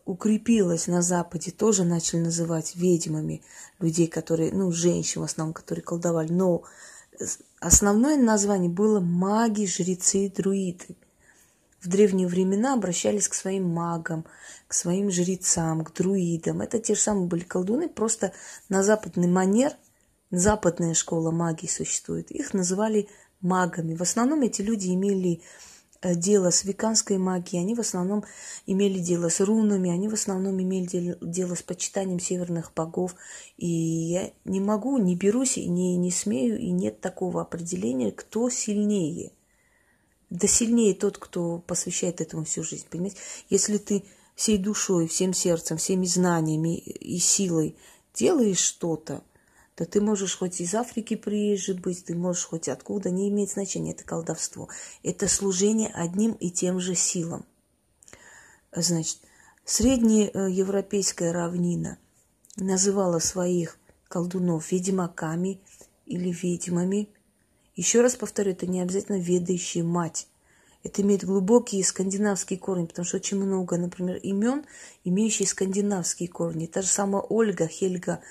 укрепилась 0.06 0.88
на 0.88 1.02
Западе, 1.02 1.52
тоже 1.52 1.84
начали 1.84 2.20
называть 2.20 2.76
ведьмами 2.76 3.42
людей, 3.80 4.08
которые, 4.08 4.52
ну, 4.52 4.72
женщин 4.72 5.22
в 5.22 5.26
основном, 5.26 5.54
которые 5.54 5.84
колдовали. 5.84 6.32
Но 6.32 6.64
основное 7.60 8.18
название 8.18 8.70
было 8.70 9.00
маги, 9.00 9.66
жрецы 9.66 10.26
и 10.26 10.30
друиды. 10.30 10.96
В 11.82 11.88
древние 11.88 12.28
времена 12.28 12.74
обращались 12.74 13.30
к 13.30 13.34
своим 13.34 13.70
магам, 13.70 14.26
к 14.68 14.74
своим 14.74 15.10
жрецам, 15.10 15.84
к 15.84 15.94
друидам. 15.94 16.62
Это 16.62 16.80
те 16.80 16.96
же 16.96 17.00
самые 17.02 17.28
были 17.28 17.44
колдуны, 17.44 17.88
просто 17.88 18.34
на 18.68 18.84
западный 18.84 19.28
манер, 19.28 19.72
западная 20.30 20.94
школа 20.94 21.32
магии 21.32 21.68
существует. 21.68 22.32
Их 22.32 22.54
называли 22.54 23.08
магами. 23.40 23.96
В 23.96 24.02
основном 24.02 24.42
эти 24.42 24.62
люди 24.62 24.88
имели 24.94 25.42
дело 26.02 26.50
с 26.50 26.64
веканской 26.64 27.18
магией, 27.18 27.62
они 27.62 27.76
в 27.76 27.80
основном 27.80 28.24
имели 28.66 29.00
дело 29.00 29.30
с 29.30 29.42
рунами, 29.42 29.92
они 29.92 30.08
в 30.08 30.14
основном 30.14 30.62
имели 30.62 31.18
дело 31.22 31.56
с 31.56 31.62
почитанием 31.62 32.20
северных 32.20 32.74
богов. 32.74 33.16
И 33.58 33.68
я 33.68 34.32
не 34.46 34.60
могу, 34.60 34.98
не 34.98 35.16
берусь, 35.16 35.58
и 35.58 35.68
не, 35.68 35.98
не 35.98 36.12
смею, 36.12 36.58
и 36.58 36.70
нет 36.72 37.02
такого 37.02 37.42
определения, 37.42 38.12
кто 38.12 38.50
сильнее. 38.50 39.32
Да 40.30 40.48
сильнее 40.48 40.94
тот, 40.94 41.18
кто 41.18 41.60
посвящает 41.60 42.22
этому 42.22 42.46
всю 42.46 42.64
жизнь. 42.64 42.86
Понимаете? 42.90 43.18
Если 43.50 43.78
ты 43.78 44.04
всей 44.36 44.58
душой, 44.58 45.08
всем 45.08 45.34
сердцем, 45.34 45.78
всеми 45.78 46.06
знаниями 46.06 46.78
и 46.78 47.18
силой 47.18 47.76
делаешь 48.14 48.60
что-то, 48.60 49.24
да 49.80 49.86
ты 49.86 50.02
можешь 50.02 50.38
хоть 50.38 50.60
из 50.60 50.76
Африки 50.76 51.16
приезжий 51.16 51.74
быть, 51.74 52.04
ты 52.04 52.14
можешь 52.14 52.44
хоть 52.44 52.68
откуда, 52.68 53.10
не 53.10 53.30
имеет 53.30 53.52
значения, 53.52 53.94
это 53.94 54.04
колдовство. 54.04 54.68
Это 55.04 55.30
служение 55.30 55.90
одним 55.94 56.34
и 56.34 56.52
тем 56.52 56.82
же 56.82 56.96
силам. 56.96 57.46
Значит, 58.74 59.20
среднеевропейская 59.64 61.32
равнина 61.32 61.98
называла 62.58 63.20
своих 63.20 63.78
колдунов 64.10 64.70
ведьмаками 64.70 65.62
или 66.06 66.30
ведьмами. 66.30 67.08
Еще 67.78 68.02
раз 68.02 68.18
повторю, 68.18 68.52
это 68.52 68.68
не 68.68 68.82
обязательно 68.82 69.18
ведающая 69.18 69.84
мать. 69.84 70.28
Это 70.84 71.02
имеет 71.04 71.24
глубокие 71.24 71.86
скандинавские 71.86 72.60
корни, 72.60 72.86
потому 72.86 73.06
что 73.06 73.18
очень 73.18 73.38
много, 73.38 73.78
например, 73.78 74.18
имен, 74.18 74.66
имеющие 75.06 75.48
скандинавские 75.48 76.28
корни. 76.28 76.68
Та 76.68 76.82
же 76.82 76.88
самая 76.88 77.22
Ольга, 77.22 77.68
Хельга, 77.68 78.22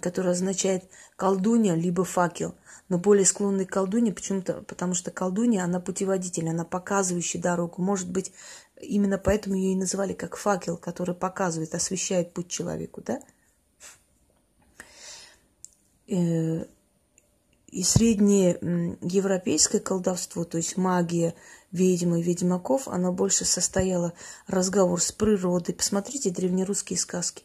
которое 0.00 0.30
означает 0.30 0.84
колдунья, 1.16 1.74
либо 1.74 2.04
факел. 2.04 2.54
Но 2.88 2.98
более 2.98 3.24
склонный 3.24 3.66
к 3.66 3.72
колдуне, 3.72 4.12
почему-то, 4.12 4.62
потому 4.62 4.94
что 4.94 5.10
колдунья, 5.10 5.64
она 5.64 5.80
путеводитель, 5.80 6.48
она 6.48 6.64
показывающая 6.64 7.40
дорогу. 7.40 7.82
Может 7.82 8.10
быть, 8.10 8.32
именно 8.80 9.18
поэтому 9.18 9.56
ее 9.56 9.72
и 9.72 9.76
называли 9.76 10.12
как 10.12 10.36
факел, 10.36 10.76
который 10.76 11.14
показывает, 11.14 11.74
освещает 11.74 12.32
путь 12.32 12.48
человеку, 12.48 13.02
да? 13.04 13.20
Э, 16.08 16.64
и 17.68 17.82
среднее 17.82 18.58
европейское 19.02 19.80
колдовство, 19.80 20.44
то 20.44 20.56
есть 20.56 20.76
магия 20.76 21.34
ведьмы 21.72 22.22
ведьмаков, 22.22 22.88
оно 22.88 23.12
больше 23.12 23.44
состояло 23.44 24.12
разговор 24.46 25.00
с 25.00 25.12
природой. 25.12 25.74
Посмотрите 25.74 26.30
древнерусские 26.30 26.98
сказки. 26.98 27.42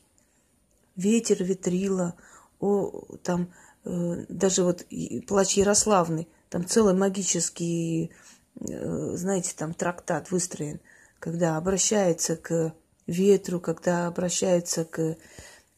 Ветер, 0.95 1.43
ветрила, 1.43 2.15
о, 2.59 3.05
там 3.23 3.53
э, 3.85 4.25
даже 4.29 4.63
вот 4.63 4.85
плач 5.27 5.57
Ярославны, 5.57 6.27
там 6.49 6.65
целый 6.65 6.93
магический, 6.93 8.11
э, 8.59 9.15
знаете, 9.15 9.53
там 9.55 9.73
трактат 9.73 10.31
выстроен, 10.31 10.79
когда 11.19 11.57
обращается 11.57 12.35
к 12.35 12.73
ветру, 13.07 13.59
когда 13.59 14.07
обращается 14.07 14.85
к 14.85 15.17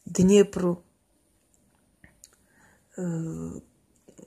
Днепру, 0.06 0.84
э, 2.98 3.52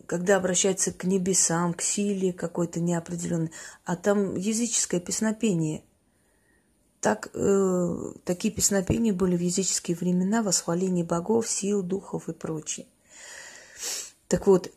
когда 0.07 0.37
обращается 0.37 0.93
к 0.93 1.05
небесам, 1.05 1.75
к 1.75 1.83
силе 1.83 2.33
какой-то 2.33 2.81
неопределенной, 2.81 3.51
а 3.85 3.97
там 3.97 4.37
языческое 4.37 5.01
песнопение. 5.01 5.85
Так, 7.07 7.31
э, 7.35 8.13
такие 8.25 8.53
песнопения 8.53 9.13
были 9.13 9.37
в 9.37 9.41
языческие 9.41 9.97
времена, 9.97 10.43
восхваление 10.43 11.05
богов, 11.05 11.49
сил, 11.49 11.85
духов 11.85 12.29
и 12.29 12.33
прочее. 12.33 12.89
Так 14.27 14.49
вот, 14.49 14.73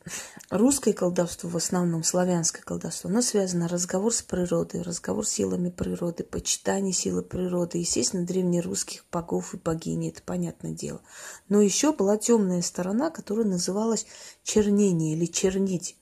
русское 0.51 0.93
колдовство, 0.93 1.49
в 1.49 1.57
основном 1.57 2.03
славянское 2.03 2.61
колдовство, 2.61 3.09
оно 3.09 3.23
связано 3.23 3.67
разговор 3.67 4.13
с 4.13 4.21
природой, 4.21 4.83
разговор 4.83 5.25
с 5.25 5.31
силами 5.31 5.71
природы, 5.71 6.23
почитание 6.23 6.93
силы 6.93 7.23
природы, 7.23 7.79
естественно, 7.79 8.27
древнерусских 8.27 9.05
богов 9.11 9.55
и 9.55 9.57
богини, 9.57 10.09
это 10.09 10.21
понятное 10.21 10.73
дело. 10.73 11.01
Но 11.47 11.61
еще 11.61 11.93
была 11.93 12.15
темная 12.17 12.61
сторона, 12.61 13.09
которая 13.09 13.47
называлась 13.47 14.05
чернение 14.43 15.15
или 15.15 15.25
чернить, 15.25 15.97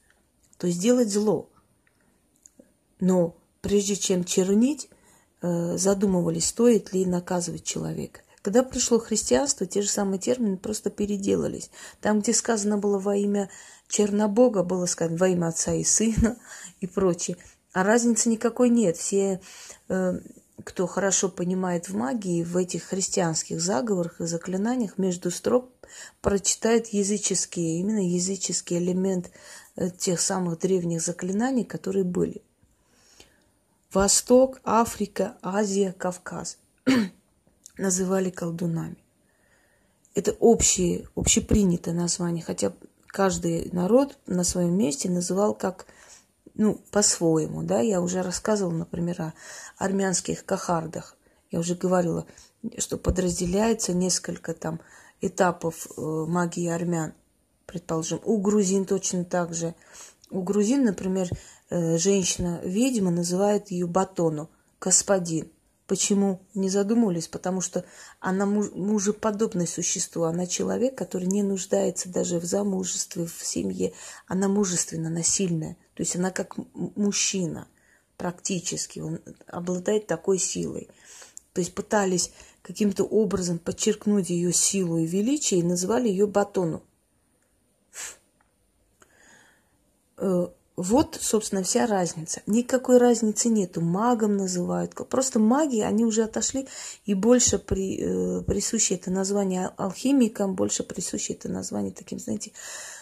то 0.58 0.68
есть 0.68 0.82
делать 0.82 1.10
зло. 1.10 1.50
Но 3.00 3.38
прежде 3.62 3.96
чем 3.96 4.26
чернить, 4.26 4.90
задумывались, 5.42 6.48
стоит 6.48 6.94
ли 6.94 7.06
наказывать 7.06 7.64
человека. 7.64 8.22
Когда 8.48 8.64
пришло 8.64 8.98
христианство, 8.98 9.66
те 9.66 9.82
же 9.82 9.90
самые 9.90 10.20
термины 10.20 10.56
просто 10.56 10.90
переделались. 10.90 11.70
Там, 12.00 12.22
где 12.22 12.34
сказано 12.34 12.78
было 12.78 12.98
во 12.98 13.16
имя 13.16 13.50
Чернобога, 13.90 14.64
было 14.64 14.86
сказано 14.86 15.18
во 15.18 15.28
имя 15.28 15.48
Отца 15.48 15.74
и 15.74 15.84
Сына 15.84 16.38
и 16.80 16.88
прочее. 16.88 17.36
А 17.74 17.84
разницы 17.84 18.30
никакой 18.30 18.70
нет. 18.70 18.96
Все, 18.96 19.42
э, 19.90 20.20
кто 20.64 20.88
хорошо 20.88 21.28
понимает 21.28 21.90
в 21.90 21.96
магии, 21.96 22.44
в 22.44 22.56
этих 22.56 22.84
христианских 22.84 23.60
заговорах 23.60 24.22
и 24.22 24.26
заклинаниях, 24.26 24.98
между 24.98 25.30
строк 25.30 25.70
прочитает 26.22 26.88
языческие, 26.88 27.80
именно 27.80 28.08
языческий 28.08 28.78
элемент 28.78 29.30
э, 29.76 29.90
тех 29.90 30.22
самых 30.22 30.60
древних 30.60 31.02
заклинаний, 31.02 31.66
которые 31.66 32.06
были. 32.06 32.42
Восток, 33.98 34.62
Африка, 34.64 35.38
Азия, 35.42 35.92
Кавказ. 35.92 36.60
называли 37.80 38.30
колдунами. 38.30 39.04
Это 40.14 40.34
общее, 40.34 41.08
общепринятое 41.16 41.96
название, 41.96 42.44
хотя 42.44 42.74
каждый 43.08 43.72
народ 43.72 44.20
на 44.28 44.44
своем 44.44 44.78
месте 44.78 45.10
называл 45.10 45.56
как 45.56 45.88
ну, 46.54 46.80
по-своему, 46.92 47.64
да, 47.64 47.80
я 47.80 48.00
уже 48.00 48.22
рассказывала, 48.22 48.76
например, 48.76 49.20
о 49.20 49.34
армянских 49.80 50.46
кахардах. 50.46 51.16
Я 51.50 51.58
уже 51.58 51.74
говорила, 51.74 52.28
что 52.78 52.98
подразделяется 52.98 53.94
несколько 53.94 54.54
там 54.54 54.80
этапов 55.22 55.88
э, 55.98 56.02
магии 56.02 56.68
армян, 56.68 57.16
предположим. 57.66 58.22
У 58.24 58.38
грузин 58.38 58.86
точно 58.86 59.26
так 59.26 59.56
же. 59.56 59.74
У 60.30 60.44
грузин, 60.44 60.86
например, 60.86 61.30
женщина-ведьма 61.70 63.12
называет 63.12 63.72
ее 63.72 63.88
батону, 63.88 64.50
господин. 64.80 65.52
Почему 65.88 66.42
не 66.54 66.70
задумывались? 66.70 67.30
Потому 67.30 67.62
что 67.62 67.86
она 68.20 68.46
мужеподобное 68.46 69.66
существо. 69.66 70.26
Она 70.26 70.46
человек, 70.46 70.96
который 70.96 71.28
не 71.28 71.44
нуждается 71.44 72.10
даже 72.10 72.40
в 72.40 72.44
замужестве, 72.44 73.26
в 73.26 73.46
семье. 73.46 73.94
Она 74.28 74.50
мужественна, 74.50 75.08
она 75.08 75.24
сильная. 75.24 75.78
То 75.94 76.04
есть 76.04 76.18
она 76.18 76.32
как 76.32 76.58
мужчина 76.74 77.70
практически. 78.18 79.00
Он 79.00 79.22
обладает 79.48 80.08
такой 80.08 80.40
силой. 80.40 80.90
То 81.54 81.62
есть 81.62 81.74
пытались 81.74 82.34
каким-то 82.62 83.06
образом 83.06 83.58
подчеркнуть 83.58 84.30
ее 84.30 84.52
силу 84.52 84.98
и 84.98 85.06
величие 85.06 85.62
и 85.62 85.64
называли 85.64 86.10
ее 86.10 86.28
батону. 86.28 86.84
Вот, 90.78 91.18
собственно, 91.20 91.64
вся 91.64 91.88
разница. 91.88 92.44
Никакой 92.46 93.00
разницы 93.00 93.50
нету. 93.50 93.82
Магом 93.82 94.38
называют. 94.38 94.94
Просто 95.10 95.40
маги, 95.40 95.80
они 95.80 96.06
уже 96.06 96.24
отошли, 96.24 96.68
и 97.04 97.16
больше 97.16 97.58
при, 97.58 97.98
э, 98.00 98.44
присуще 98.44 98.94
это 98.94 99.10
название 99.10 99.72
алхимикам, 99.76 100.54
больше 100.54 100.84
присуще 100.84 101.34
это 101.34 101.50
название 101.50 101.92
таким, 101.92 102.20
знаете, 102.20 102.52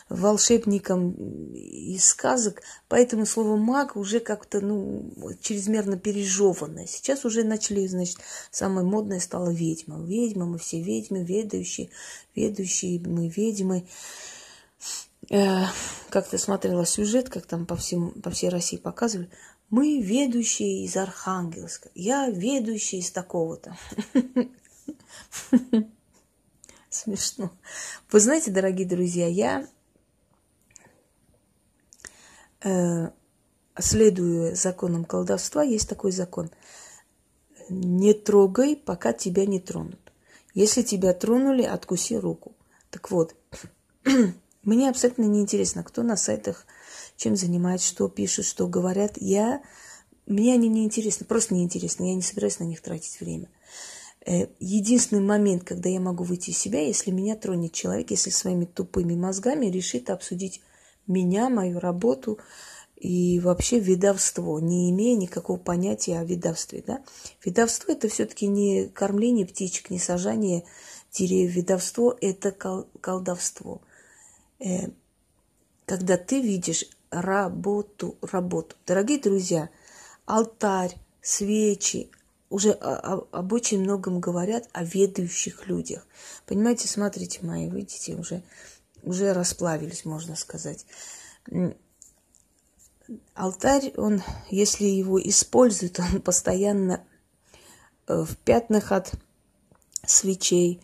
волшебникам 0.08 1.12
из 1.54 2.06
сказок. 2.06 2.62
Поэтому 2.88 3.26
слово 3.26 3.58
маг 3.58 3.98
уже 3.98 4.22
как-то, 4.22 4.62
ну, 4.62 5.12
чрезмерно 5.42 5.98
пережеванное. 5.98 6.88
Сейчас 6.88 7.26
уже 7.26 7.44
начали, 7.44 7.86
значит, 7.88 8.20
самое 8.52 8.88
модное 8.88 9.20
стало 9.20 9.50
ведьма. 9.50 10.02
Ведьма, 10.02 10.46
мы 10.46 10.60
все 10.60 10.82
ведьмы, 10.82 11.26
ведающие, 11.26 11.90
ведущие 12.36 13.02
мы 13.02 13.28
ведьмы 13.28 13.86
э, 15.30 15.64
как-то 16.10 16.38
смотрела 16.38 16.86
сюжет, 16.86 17.30
как 17.30 17.46
там 17.46 17.66
по, 17.66 17.76
всем, 17.76 18.12
по 18.22 18.30
всей 18.30 18.50
России 18.50 18.78
показывали. 18.78 19.30
Мы 19.70 20.00
ведущие 20.02 20.86
из 20.86 20.96
Архангельска. 20.96 21.90
Я 21.96 22.30
ведущий 22.30 23.00
из 23.00 23.12
такого-то. 23.12 23.78
Смешно. 26.90 27.52
Вы 28.12 28.20
знаете, 28.20 28.52
дорогие 28.52 28.88
друзья, 28.88 29.28
я 29.28 29.68
э, 32.64 33.10
следуя 33.78 34.56
законам 34.56 35.04
колдовства, 35.04 35.64
есть 35.64 35.90
такой 35.90 36.12
закон. 36.12 36.52
Не 37.70 38.14
трогай, 38.14 38.76
пока 38.76 39.12
тебя 39.12 39.46
не 39.46 39.60
тронут. 39.60 40.00
Если 40.54 40.84
тебя 40.84 41.14
тронули, 41.14 41.64
откуси 41.64 42.14
руку. 42.14 42.56
Так 42.92 43.12
вот, 43.12 43.36
Мне 44.66 44.90
абсолютно 44.90 45.24
не 45.24 45.42
интересно, 45.42 45.84
кто 45.84 46.04
на 46.04 46.18
сайтах 46.18 46.66
чем 47.18 47.36
занимается, 47.36 47.88
что 47.88 48.10
пишут, 48.10 48.46
что 48.46 48.68
говорят. 48.68 49.14
Я, 49.18 49.62
мне 50.26 50.54
они 50.54 50.68
не 50.68 50.84
интересны, 50.84 51.26
просто 51.26 51.54
не 51.54 51.64
интересны. 51.64 52.10
Я 52.10 52.16
не 52.16 52.22
собираюсь 52.22 52.60
на 52.60 52.66
них 52.66 52.82
тратить 52.82 53.20
время. 53.20 53.50
Э, 54.26 54.48
единственный 54.60 55.22
момент, 55.22 55.64
когда 55.64 55.90
я 55.90 56.00
могу 56.00 56.24
выйти 56.24 56.50
из 56.50 56.58
себя, 56.58 56.86
если 56.86 57.12
меня 57.12 57.36
тронет 57.36 57.74
человек, 57.74 58.12
если 58.12 58.30
своими 58.30 58.66
тупыми 58.66 59.16
мозгами 59.16 59.68
решит 59.68 60.10
обсудить 60.10 60.62
меня, 61.08 61.50
мою 61.50 61.80
работу 61.80 62.40
и 62.96 63.40
вообще 63.40 63.80
видовство, 63.80 64.58
не 64.60 64.90
имея 64.90 65.16
никакого 65.16 65.58
понятия 65.58 66.20
о 66.20 66.24
видовстве. 66.24 66.84
Да? 66.86 67.04
Видовство– 67.44 67.92
это 67.94 68.10
все-таки 68.10 68.48
не 68.48 68.88
кормление 68.88 69.46
птичек, 69.46 69.90
не 69.90 70.00
сажание 70.00 70.66
деревьев. 71.12 71.56
Видовство– 71.56 72.18
это 72.22 72.52
колдовство– 72.52 73.82
когда 75.86 76.18
ты 76.18 76.42
видишь 76.42 76.86
работу, 77.10 78.18
работу. 78.22 78.76
Дорогие 78.86 79.20
друзья, 79.20 79.70
алтарь, 80.26 80.96
свечи 81.22 82.12
уже 82.50 82.72
об 82.72 83.54
очень 83.54 83.82
многом 83.82 84.20
говорят 84.20 84.70
о 84.72 84.84
ведающих 84.84 85.68
людях. 85.68 86.06
Понимаете, 86.46 86.88
смотрите, 86.88 87.40
мои, 87.42 87.70
видите, 87.70 88.16
уже, 88.16 88.44
уже 89.04 89.34
расплавились, 89.34 90.06
можно 90.06 90.36
сказать. 90.36 90.86
Алтарь, 93.34 93.94
он, 93.98 94.24
если 94.50 94.86
его 94.86 95.22
используют, 95.22 96.00
он 96.14 96.22
постоянно 96.22 97.04
э, 98.08 98.24
в 98.24 98.38
пятнах 98.38 98.92
от 98.92 99.14
свечей, 100.06 100.82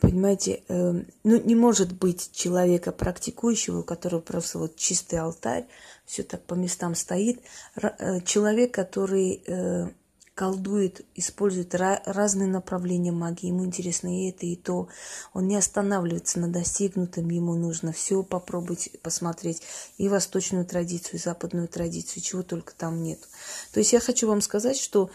Понимаете, 0.00 0.62
э, 0.68 1.02
ну 1.24 1.40
не 1.44 1.54
может 1.54 1.92
быть 1.92 2.30
человека 2.32 2.92
практикующего, 2.92 3.80
у 3.80 3.82
которого 3.82 4.20
просто 4.20 4.58
вот 4.58 4.76
чистый 4.76 5.16
алтарь, 5.16 5.66
все 6.04 6.22
так 6.22 6.42
по 6.44 6.54
местам 6.54 6.94
стоит. 6.94 7.40
Э, 7.76 8.20
человек, 8.22 8.74
который 8.74 9.42
э, 9.46 9.88
колдует, 10.34 11.02
использует 11.14 11.74
разные 11.74 12.48
направления 12.48 13.12
магии. 13.12 13.48
Ему 13.48 13.64
интересно 13.64 14.08
и 14.08 14.30
это, 14.30 14.46
и 14.46 14.56
то. 14.56 14.88
Он 15.32 15.46
не 15.46 15.56
останавливается 15.56 16.40
на 16.40 16.48
достигнутом, 16.48 17.30
ему 17.30 17.54
нужно 17.54 17.92
все 17.92 18.22
попробовать 18.22 18.90
посмотреть. 19.02 19.62
И 19.96 20.08
восточную 20.08 20.66
традицию, 20.66 21.16
и 21.16 21.22
западную 21.22 21.68
традицию, 21.68 22.22
чего 22.22 22.42
только 22.42 22.74
там 22.74 23.02
нет. 23.02 23.20
То 23.72 23.78
есть 23.78 23.92
я 23.92 24.00
хочу 24.00 24.26
вам 24.26 24.40
сказать, 24.40 24.78
что 24.78 25.10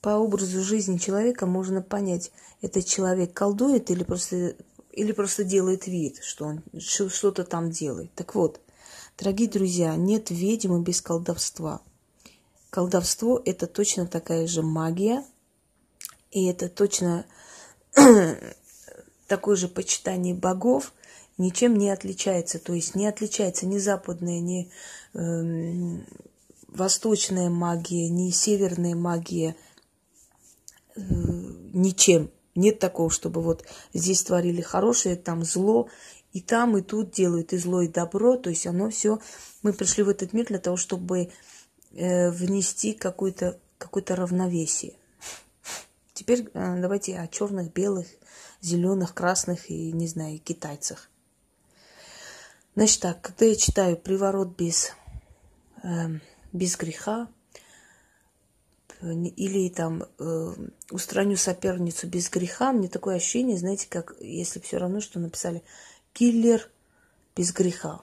по 0.00 0.10
образу 0.10 0.62
жизни 0.62 0.98
человека 0.98 1.46
можно 1.46 1.82
понять, 1.82 2.30
этот 2.62 2.86
человек 2.86 3.32
колдует 3.32 3.90
или 3.90 4.04
просто, 4.04 4.54
или 4.92 5.12
просто 5.12 5.44
делает 5.44 5.86
вид, 5.86 6.20
что 6.22 6.46
он 6.46 6.62
что-то 6.80 7.44
там 7.44 7.70
делает. 7.70 8.12
Так 8.14 8.34
вот, 8.34 8.60
дорогие 9.18 9.48
друзья, 9.48 9.96
нет 9.96 10.30
ведьмы 10.30 10.82
без 10.82 11.00
колдовства. 11.00 11.80
Колдовство– 12.70 13.40
это 13.44 13.66
точно 13.66 14.06
такая 14.06 14.46
же 14.46 14.62
магия, 14.62 15.24
и 16.30 16.46
это 16.46 16.68
точно 16.68 17.24
такое 19.26 19.56
же 19.56 19.68
почитание 19.68 20.34
богов, 20.34 20.92
ничем 21.38 21.76
не 21.76 21.90
отличается. 21.90 22.58
То 22.58 22.74
есть 22.74 22.94
не 22.94 23.06
отличается 23.06 23.66
ни 23.66 23.78
западная, 23.78 24.40
ни 24.40 24.70
э, 25.14 26.00
восточная 26.68 27.48
магия, 27.48 28.08
ни 28.08 28.30
северная 28.30 28.94
магия– 28.94 29.56
ничем. 31.72 32.30
Нет 32.54 32.78
такого, 32.78 33.10
чтобы 33.10 33.40
вот 33.40 33.64
здесь 33.94 34.22
творили 34.22 34.60
хорошее, 34.60 35.16
там 35.16 35.44
зло, 35.44 35.88
и 36.32 36.40
там, 36.40 36.76
и 36.76 36.82
тут 36.82 37.12
делают 37.12 37.52
и 37.52 37.58
зло, 37.58 37.82
и 37.82 37.88
добро. 37.88 38.36
То 38.36 38.50
есть 38.50 38.66
оно 38.66 38.90
все... 38.90 39.18
Мы 39.62 39.72
пришли 39.72 40.02
в 40.02 40.08
этот 40.08 40.32
мир 40.32 40.46
для 40.46 40.58
того, 40.58 40.76
чтобы 40.76 41.30
э, 41.92 42.30
внести 42.30 42.92
какое-то 42.92 43.58
какое 43.78 44.04
равновесие. 44.08 44.94
Теперь 46.14 46.48
э, 46.52 46.80
давайте 46.80 47.18
о 47.18 47.28
черных, 47.28 47.72
белых, 47.72 48.08
зеленых, 48.60 49.14
красных 49.14 49.70
и, 49.70 49.92
не 49.92 50.08
знаю, 50.08 50.40
китайцах. 50.40 51.08
Значит 52.74 53.00
так, 53.00 53.20
когда 53.20 53.46
я 53.46 53.56
читаю 53.56 53.96
«Приворот 53.96 54.56
без, 54.56 54.92
э, 55.82 56.18
без 56.52 56.76
греха», 56.76 57.28
или 59.00 59.68
там 59.68 60.04
э, 60.18 60.54
устраню 60.90 61.36
соперницу 61.36 62.08
без 62.08 62.28
греха, 62.28 62.72
мне 62.72 62.88
такое 62.88 63.16
ощущение, 63.16 63.56
знаете, 63.56 63.86
как 63.88 64.14
если 64.20 64.58
все 64.60 64.78
равно, 64.78 65.00
что 65.00 65.20
написали 65.20 65.62
киллер 66.12 66.68
без 67.36 67.52
греха. 67.52 68.02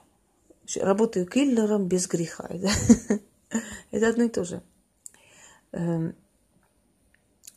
Работаю 0.75 1.25
киллером 1.27 1.87
без 1.87 2.07
греха. 2.07 2.49
Это 3.91 4.07
одно 4.07 4.23
и 4.23 4.29
то 4.29 4.45
же. 4.45 4.63
Эм, 5.73 6.15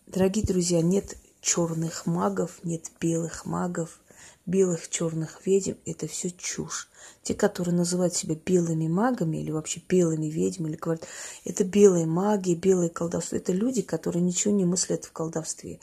дорогие 0.07 0.45
друзья, 0.45 0.83
нет 0.83 1.17
черных 1.41 2.07
магов, 2.07 2.65
нет 2.65 2.91
белых 3.01 3.47
магов, 3.47 4.01
белых 4.49 4.89
черных 4.89 5.47
ведьм– 5.47 5.75
это 5.87 6.09
все 6.09 6.31
чушь. 6.31 6.89
Те, 7.23 7.35
которые 7.35 7.75
называют 7.75 8.15
себя 8.15 8.35
белыми 8.35 8.89
магами 8.89 9.37
или 9.37 9.51
вообще 9.51 9.81
белыми 9.87 10.27
ведьмами, 10.27 10.71
или 10.71 10.77
говорят, 10.77 11.07
это 11.45 11.65
белые 11.65 12.07
маги, 12.07 12.55
белые 12.55 12.91
колдовство, 12.91 13.37
это 13.37 13.53
люди, 13.53 13.83
которые 13.83 14.23
ничего 14.23 14.55
не 14.55 14.65
мыслят 14.65 15.05
в 15.05 15.13
колдовстве. 15.13 15.81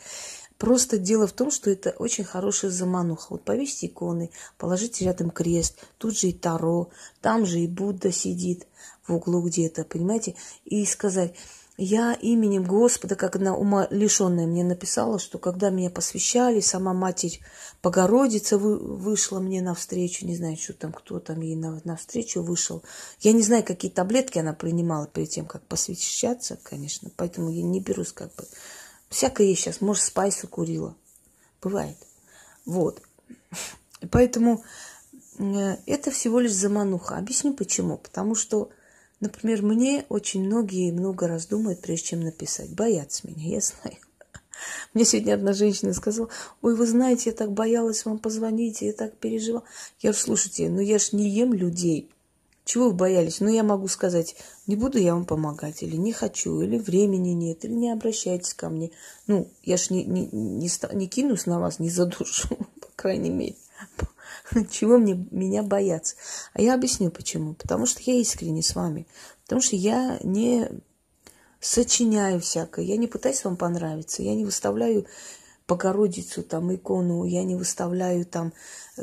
Просто 0.58 0.98
дело 0.98 1.28
в 1.28 1.34
том, 1.34 1.52
что 1.52 1.70
это 1.70 1.92
очень 1.92 2.24
хорошая 2.24 2.72
замануха. 2.72 3.28
Вот 3.30 3.44
повесьте 3.44 3.88
иконы, 3.88 4.32
положите 4.58 5.06
рядом 5.06 5.30
крест, 5.30 5.78
тут 5.98 6.18
же 6.18 6.28
и 6.28 6.34
Таро, 6.34 6.90
там 7.22 7.46
же 7.46 7.60
и 7.60 7.68
Будда 7.68 8.12
сидит 8.12 8.66
в 9.08 9.14
углу 9.14 9.42
где-то, 9.42 9.84
понимаете, 9.84 10.36
и 10.66 10.86
сказать– 10.86 11.36
я 11.78 12.14
именем 12.14 12.64
Господа, 12.64 13.16
как 13.16 13.36
одна 13.36 13.54
ума 13.54 13.88
лишенная 13.90 14.48
мне 14.48 14.64
написала, 14.64 15.20
что 15.20 15.40
когда 15.40 15.70
меня 15.70 15.90
посвящали, 15.90 16.62
сама 16.62 16.94
Матерь 16.94 17.42
Богородица 17.84 18.58
вы, 18.58 18.78
вышла 18.78 19.40
мне 19.40 19.62
навстречу, 19.62 20.26
не 20.26 20.38
знаю, 20.38 20.56
что 20.56 20.74
там, 20.74 20.94
кто 20.94 21.20
там 21.20 21.42
ей 21.42 21.56
навстречу 21.56 22.42
вышел. 22.42 22.82
Я 23.20 23.34
не 23.34 23.42
знаю, 23.42 23.64
какие 23.64 23.92
таблетки 23.92 24.40
она 24.40 24.54
принимала 24.54 25.08
перед 25.08 25.30
тем, 25.30 25.46
как 25.46 25.64
посвящаться, 25.64 26.58
конечно, 26.64 27.12
поэтому 27.16 27.50
я 27.50 27.62
не 27.62 27.82
берусь 27.82 28.14
как 28.14 28.34
бы. 28.36 28.46
Всякое 29.10 29.48
есть 29.48 29.62
сейчас, 29.62 29.82
может, 29.82 30.04
спайсу 30.04 30.48
курила. 30.48 30.96
Бывает. 31.62 31.98
Вот. 32.66 33.02
Поэтому 34.12 34.64
э, 35.38 35.78
это 35.86 36.12
всего 36.12 36.40
лишь 36.40 36.54
замануха. 36.54 37.18
Объясню 37.18 37.54
почему. 37.54 37.98
Потому 37.98 38.36
что 38.36 38.70
Например, 39.20 39.62
мне 39.62 40.06
очень 40.10 40.46
многие 40.46 40.92
много 40.92 41.28
раз 41.28 41.46
думают, 41.46 41.82
прежде 41.82 42.08
чем 42.08 42.22
написать. 42.22 42.70
Боятся 42.70 43.28
меня, 43.28 43.56
я 43.56 43.62
знаю. 43.62 43.98
Мне 44.94 45.06
сегодня 45.06 45.34
одна 45.34 45.54
женщина 45.54 45.94
сказала, 45.94 46.30
ой, 46.62 46.76
вы 46.76 46.86
знаете, 46.86 47.30
я 47.30 47.36
так 47.36 47.52
боялась 47.52 48.06
вам 48.06 48.20
позвонить, 48.20 48.82
я 48.82 48.94
так 48.94 49.16
переживала. 49.18 49.64
Я 50.02 50.10
говорю, 50.10 50.24
слушайте, 50.24 50.70
ну 50.70 50.82
я 50.82 51.00
ж 51.00 51.14
не 51.14 51.30
ем 51.30 51.54
людей. 51.54 52.10
Чего 52.66 52.86
вы 52.86 52.94
боялись? 52.94 53.42
Ну, 53.42 53.48
я 53.48 53.64
могу 53.64 53.88
сказать, 53.88 54.36
не 54.66 54.76
буду 54.76 54.98
я 54.98 55.14
вам 55.14 55.26
помогать, 55.26 55.84
или 55.84 55.96
не 55.96 56.12
хочу, 56.12 56.62
или 56.62 56.80
времени 56.80 57.30
нет, 57.30 57.64
или 57.64 57.74
не 57.74 57.92
обращайтесь 57.92 58.56
ко 58.56 58.70
мне. 58.70 58.90
Ну, 59.28 59.48
я 59.62 59.78
ж 59.78 59.92
не, 59.92 60.04
не, 60.04 60.28
не, 60.32 60.70
не 60.94 61.08
кинусь 61.08 61.46
на 61.46 61.60
вас, 61.60 61.78
не 61.78 61.92
задушу, 61.92 62.48
по 62.82 62.88
крайней 62.96 63.30
мере. 63.30 63.56
Чего 64.72 64.98
мне 64.98 65.26
меня 65.32 65.64
бояться? 65.64 66.16
А 66.54 66.62
я 66.62 66.74
объясню 66.74 67.12
почему. 67.12 67.54
Потому 67.54 67.86
что 67.86 68.02
я 68.06 68.16
искренне 68.16 68.62
с 68.62 68.76
вами. 68.76 69.08
Потому 69.44 69.62
что 69.62 69.76
я 69.76 70.20
не 70.24 70.70
сочиняю 71.60 72.40
всякое. 72.40 72.86
Я 72.86 72.98
не 72.98 73.08
пытаюсь 73.08 73.44
вам 73.44 73.58
понравиться. 73.58 74.22
Я 74.24 74.36
не 74.36 74.46
выставляю 74.46 75.06
Богородицу, 75.68 76.44
там, 76.44 76.74
икону, 76.76 77.24
я 77.24 77.44
не 77.44 77.56
выставляю 77.56 78.24
там 78.26 78.54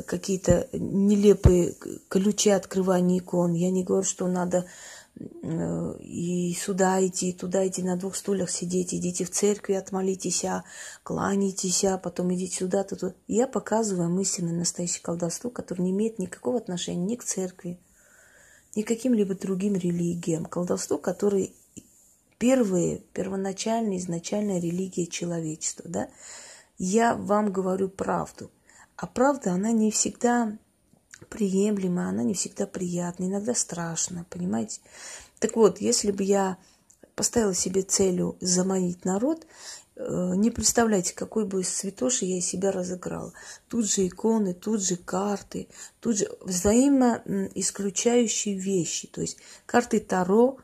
какие-то 0.05 0.69
нелепые 0.71 1.75
ключи 2.07 2.51
открывания 2.51 3.19
икон. 3.19 3.53
Я 3.53 3.69
не 3.69 3.83
говорю, 3.83 4.05
что 4.05 4.27
надо 4.27 4.65
и 5.15 6.53
сюда 6.53 7.05
идти, 7.05 7.29
и 7.29 7.33
туда 7.33 7.67
идти, 7.67 7.83
на 7.83 7.97
двух 7.97 8.15
стульях 8.15 8.49
сидеть, 8.49 8.93
идите 8.93 9.25
в 9.25 9.29
церкви, 9.29 9.73
отмолитесь, 9.73 10.43
а, 10.45 10.63
кланяйтесь, 11.03 11.83
а 11.85 11.97
потом 11.97 12.33
идите 12.33 12.57
сюда, 12.57 12.83
тут. 12.83 13.15
Я 13.27 13.47
показываю 13.47 14.09
вам 14.09 14.19
истинное 14.21 14.53
настоящее 14.53 15.03
колдовство, 15.03 15.49
которое 15.49 15.83
не 15.83 15.91
имеет 15.91 16.17
никакого 16.17 16.57
отношения 16.57 17.05
ни 17.05 17.15
к 17.15 17.23
церкви, 17.23 17.79
ни 18.75 18.81
к 18.81 18.87
каким-либо 18.87 19.35
другим 19.35 19.75
религиям. 19.75 20.45
Колдовство, 20.45 20.97
которое 20.97 21.51
первые, 22.39 23.01
первоначальная, 23.13 23.97
изначальная 23.97 24.59
религия 24.59 25.05
человечества, 25.05 25.85
да? 25.87 26.09
Я 26.79 27.15
вам 27.15 27.51
говорю 27.51 27.87
правду. 27.87 28.49
А 28.95 29.05
правда, 29.05 29.53
она 29.53 29.71
не 29.71 29.91
всегда 29.91 30.57
приемлема, 31.33 32.07
она 32.09 32.23
не 32.23 32.35
всегда 32.35 32.67
приятна, 32.67 33.23
иногда 33.23 33.55
страшно, 33.55 34.27
понимаете? 34.29 34.81
Так 35.39 35.55
вот, 35.55 35.81
если 35.81 36.11
бы 36.11 36.21
я 36.23 36.59
поставила 37.15 37.55
себе 37.55 37.81
целью 37.81 38.37
заманить 38.39 39.03
народ, 39.03 39.47
э, 39.95 40.33
не 40.35 40.51
представляете, 40.51 41.15
какой 41.15 41.45
бы 41.45 41.63
святоши 41.63 42.25
я 42.25 42.37
из 42.37 42.45
себя 42.45 42.71
разыграла. 42.71 43.33
Тут 43.67 43.89
же 43.89 44.05
иконы, 44.07 44.53
тут 44.53 44.83
же 44.83 44.95
карты, 44.95 45.69
тут 45.99 46.19
же 46.19 46.29
взаимоисключающие 46.41 48.55
вещи. 48.55 49.07
То 49.07 49.21
есть 49.21 49.37
карты 49.65 49.99
Таро 49.99 50.59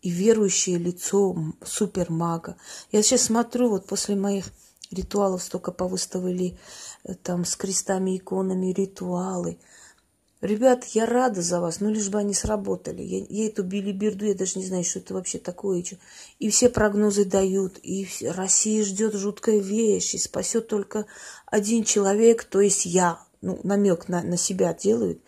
и 0.00 0.08
верующее 0.08 0.78
лицо 0.78 1.36
супермага. 1.62 2.56
Я 2.92 3.02
сейчас 3.02 3.24
смотрю, 3.24 3.68
вот 3.68 3.86
после 3.86 4.16
моих 4.16 4.46
ритуалов 4.90 5.42
столько 5.42 5.70
повыставили 5.70 6.58
э, 7.04 7.14
там 7.14 7.44
с 7.44 7.56
крестами, 7.56 8.16
иконами, 8.16 8.72
ритуалы– 8.72 9.58
Ребят, 10.40 10.84
я 10.94 11.04
рада 11.04 11.42
за 11.42 11.60
вас, 11.60 11.80
но 11.80 11.90
лишь 11.90 12.10
бы 12.10 12.20
они 12.20 12.32
сработали. 12.32 13.02
Я, 13.02 13.26
я 13.28 13.48
эту 13.48 13.64
билиберду, 13.64 14.24
я 14.24 14.34
даже 14.34 14.60
не 14.60 14.64
знаю, 14.64 14.84
что 14.84 15.00
это 15.00 15.14
вообще 15.14 15.38
такое. 15.38 15.82
И 16.38 16.50
все 16.50 16.68
прогнозы 16.68 17.24
дают, 17.24 17.78
и 17.82 18.06
Россия 18.22 18.84
ждет 18.84 19.14
жуткая 19.14 19.58
вещь, 19.58 20.14
и 20.14 20.18
спасет 20.18 20.68
только 20.68 21.06
один 21.46 21.82
человек, 21.82 22.44
то 22.44 22.60
есть 22.60 22.86
я. 22.86 23.20
Ну, 23.40 23.58
намек 23.64 24.08
на, 24.08 24.22
на 24.22 24.36
себя 24.36 24.74
делают. 24.74 25.20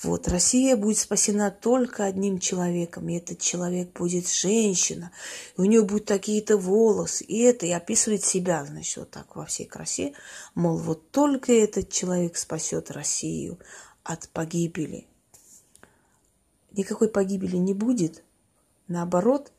Вот, 0.00 0.28
Россия 0.28 0.76
будет 0.76 0.98
спасена 0.98 1.50
только 1.50 2.04
одним 2.04 2.38
человеком, 2.38 3.08
и 3.08 3.16
этот 3.16 3.40
человек 3.40 3.92
будет 3.98 4.28
женщина, 4.28 5.10
и 5.56 5.60
у 5.60 5.64
нее 5.64 5.82
будут 5.82 6.04
такие-то 6.04 6.56
волосы, 6.56 7.24
и 7.24 7.40
это, 7.40 7.66
и 7.66 7.72
описывает 7.72 8.24
себя, 8.24 8.64
значит, 8.64 8.96
вот 8.98 9.10
так 9.10 9.34
во 9.34 9.44
всей 9.44 9.66
красе, 9.66 10.14
мол, 10.54 10.76
вот 10.76 11.10
только 11.10 11.52
этот 11.52 11.90
человек 11.90 12.36
спасет 12.36 12.92
Россию, 12.92 13.58
от 14.08 14.28
погибели. 14.30 15.06
Никакой 16.72 17.08
погибели 17.08 17.56
не 17.56 17.74
будет. 17.74 18.24
Наоборот, 18.88 19.52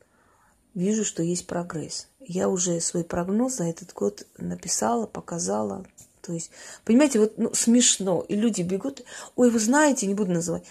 вижу, 0.74 1.04
что 1.04 1.22
есть 1.22 1.46
прогресс. 1.46 2.08
Я 2.18 2.48
уже 2.48 2.80
свой 2.80 3.04
прогноз 3.04 3.56
за 3.56 3.64
этот 3.64 3.92
год 3.92 4.26
написала, 4.38 5.06
показала. 5.06 5.86
То 6.20 6.32
есть, 6.32 6.50
понимаете, 6.84 7.20
вот 7.20 7.38
ну, 7.38 7.54
смешно. 7.54 8.24
И 8.28 8.34
люди 8.34 8.62
бегут. 8.62 9.04
Ой, 9.36 9.50
вы 9.50 9.58
знаете, 9.60 10.06
не 10.06 10.14
буду 10.14 10.32
называть. 10.32 10.64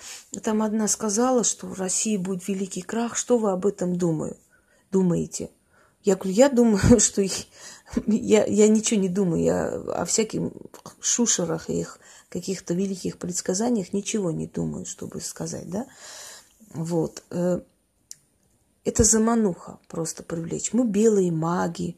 Там 0.43 0.61
одна 0.61 0.87
сказала, 0.87 1.43
что 1.43 1.65
в 1.67 1.79
России 1.79 2.17
будет 2.17 2.47
великий 2.47 2.81
крах. 2.81 3.15
Что 3.15 3.37
вы 3.37 3.51
об 3.51 3.65
этом 3.65 3.97
думаю? 3.97 4.37
думаете? 4.91 5.51
Я 6.03 6.15
говорю, 6.15 6.31
я 6.31 6.49
думаю, 6.49 6.99
что 6.99 7.21
я, 8.07 8.45
я 8.45 8.67
ничего 8.67 8.99
не 8.99 9.09
думаю, 9.09 9.43
я 9.43 9.67
о 9.69 10.05
всяких 10.05 10.41
шушерах 10.99 11.69
и 11.69 11.79
их 11.79 11.99
каких-то 12.29 12.73
великих 12.73 13.17
предсказаниях 13.17 13.93
ничего 13.93 14.31
не 14.31 14.47
думаю, 14.47 14.85
чтобы 14.85 15.19
сказать, 15.21 15.69
да. 15.69 15.87
Вот. 16.73 17.23
Э, 17.31 17.61
это 18.85 19.03
замануха 19.03 19.79
просто 19.87 20.23
привлечь. 20.23 20.73
Мы 20.73 20.85
белые 20.85 21.31
маги, 21.31 21.97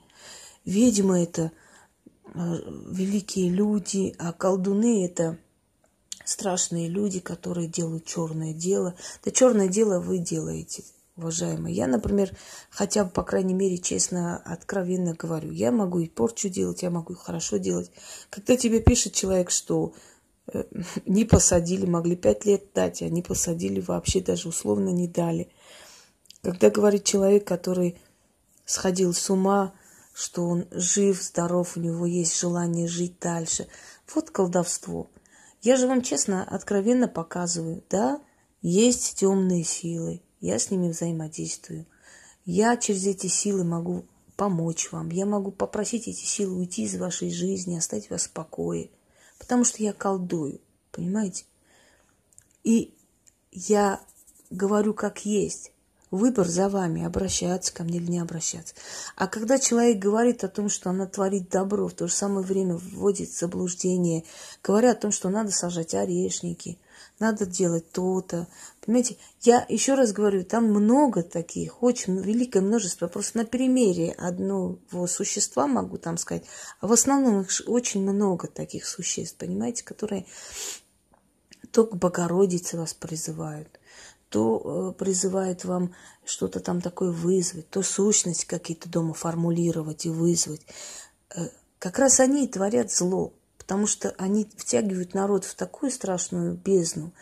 ведьмы 0.65 1.23
это 1.23 1.51
э, 2.33 2.39
великие 2.91 3.49
люди, 3.49 4.15
а 4.17 4.33
колдуны 4.33 5.05
это 5.05 5.37
страшные 6.25 6.87
люди, 6.87 7.19
которые 7.19 7.67
делают 7.67 8.05
черное 8.05 8.53
дело. 8.53 8.95
Да 9.23 9.31
черное 9.31 9.67
дело 9.67 9.99
вы 9.99 10.17
делаете, 10.17 10.83
уважаемые. 11.17 11.75
Я, 11.75 11.87
например, 11.87 12.31
хотя 12.69 13.03
бы, 13.03 13.11
по 13.11 13.23
крайней 13.23 13.53
мере, 13.53 13.77
честно, 13.77 14.37
откровенно 14.37 15.13
говорю, 15.13 15.51
я 15.51 15.71
могу 15.71 15.99
и 15.99 16.07
порчу 16.07 16.49
делать, 16.49 16.83
я 16.83 16.89
могу 16.89 17.13
и 17.13 17.17
хорошо 17.17 17.57
делать. 17.57 17.91
Когда 18.29 18.55
тебе 18.55 18.81
пишет 18.81 19.13
человек, 19.13 19.51
что 19.51 19.93
не 21.05 21.25
посадили, 21.25 21.85
могли 21.85 22.15
пять 22.15 22.45
лет 22.45 22.73
дать, 22.73 23.01
а 23.01 23.09
не 23.09 23.21
посадили 23.21 23.79
вообще, 23.79 24.21
даже 24.21 24.49
условно 24.49 24.89
не 24.89 25.07
дали. 25.07 25.49
Когда 26.41 26.69
говорит 26.69 27.03
человек, 27.03 27.45
который 27.45 27.97
сходил 28.65 29.13
с 29.13 29.29
ума, 29.29 29.73
что 30.13 30.45
он 30.47 30.67
жив, 30.71 31.21
здоров, 31.21 31.77
у 31.77 31.79
него 31.79 32.05
есть 32.05 32.39
желание 32.39 32.87
жить 32.87 33.19
дальше. 33.19 33.67
Вот 34.13 34.31
колдовство– 34.31 35.09
я 35.61 35.77
же 35.77 35.87
вам 35.87 36.01
честно, 36.01 36.43
откровенно 36.43 37.07
показываю, 37.07 37.83
да, 37.87 38.19
есть 38.63 39.19
темные 39.19 39.63
силы, 39.63 40.23
я 40.39 40.57
с 40.57 40.71
ними 40.71 40.89
взаимодействую. 40.89 41.85
Я 42.45 42.75
через 42.77 43.05
эти 43.05 43.27
силы 43.27 43.63
могу 43.63 44.05
помочь 44.35 44.91
вам, 44.91 45.09
я 45.09 45.27
могу 45.27 45.51
попросить 45.51 46.07
эти 46.07 46.25
силы 46.25 46.57
уйти 46.57 46.83
из 46.83 46.95
вашей 46.95 47.29
жизни, 47.29 47.77
оставить 47.77 48.09
вас 48.09 48.23
в 48.23 48.31
покое, 48.31 48.89
потому 49.41 49.63
что 49.63 49.81
я 49.81 49.91
колдую, 49.91 50.61
понимаете? 50.91 51.45
И 52.63 52.93
я 53.51 53.99
говорю 54.51 54.93
как 54.93 55.25
есть. 55.25 55.71
Выбор 56.11 56.47
за 56.47 56.69
вами, 56.69 57.03
обращаться 57.03 57.73
ко 57.73 57.83
мне 57.83 57.97
или 57.97 58.11
не 58.11 58.19
обращаться. 58.19 58.75
А 59.15 59.27
когда 59.27 59.57
человек 59.57 59.97
говорит 59.97 60.43
о 60.43 60.47
том, 60.47 60.69
что 60.69 60.91
она 60.91 61.07
творит 61.07 61.49
добро, 61.49 61.87
в 61.87 61.93
то 61.93 62.07
же 62.07 62.13
самое 62.13 62.45
время 62.45 62.75
вводит 62.75 63.29
в 63.29 63.39
заблуждение, 63.39 64.25
говоря 64.61 64.91
о 64.91 64.95
том, 64.95 65.11
что 65.11 65.29
надо 65.29 65.49
сажать 65.51 65.95
орешники, 65.95 66.77
надо 67.21 67.45
делать 67.45 67.89
то-то. 67.91 68.47
Понимаете, 68.85 69.15
я 69.41 69.65
еще 69.69 69.93
раз 69.93 70.11
говорю, 70.11 70.43
там 70.43 70.65
много 70.65 71.23
таких, 71.23 71.81
очень 71.81 72.19
великое 72.19 72.61
множество. 72.61 73.07
Просто 73.07 73.37
на 73.37 73.45
примере 73.45 74.11
одного 74.11 75.07
существа 75.07 75.67
могу 75.67 75.97
там 75.97 76.17
сказать. 76.17 76.43
А 76.81 76.87
в 76.87 76.91
основном 76.91 77.41
их 77.41 77.49
очень 77.67 78.01
много 78.01 78.47
таких 78.47 78.85
существ, 78.85 79.37
понимаете, 79.37 79.83
которые 79.83 80.25
то 81.71 81.85
к 81.85 81.95
Богородице 81.95 82.77
вас 82.77 82.93
призывают, 82.93 83.79
то 84.29 84.93
э, 84.93 84.99
призывает 84.99 85.63
вам 85.63 85.93
что-то 86.25 86.59
там 86.59 86.81
такое 86.81 87.11
вызвать, 87.11 87.69
то 87.69 87.81
сущность 87.81 88.45
какие-то 88.45 88.89
дома 88.89 89.13
формулировать 89.13 90.05
и 90.05 90.09
вызвать. 90.09 90.61
Э, 91.35 91.47
как 91.79 91.99
раз 91.99 92.19
они 92.19 92.45
и 92.45 92.47
творят 92.47 92.91
зло, 92.91 93.33
потому 93.71 93.87
что 93.87 94.13
они 94.17 94.45
втягивают 94.57 95.13
народ 95.13 95.45
в 95.45 95.55
такую 95.55 95.91
страшную 95.91 96.55
бездну, 96.55 97.13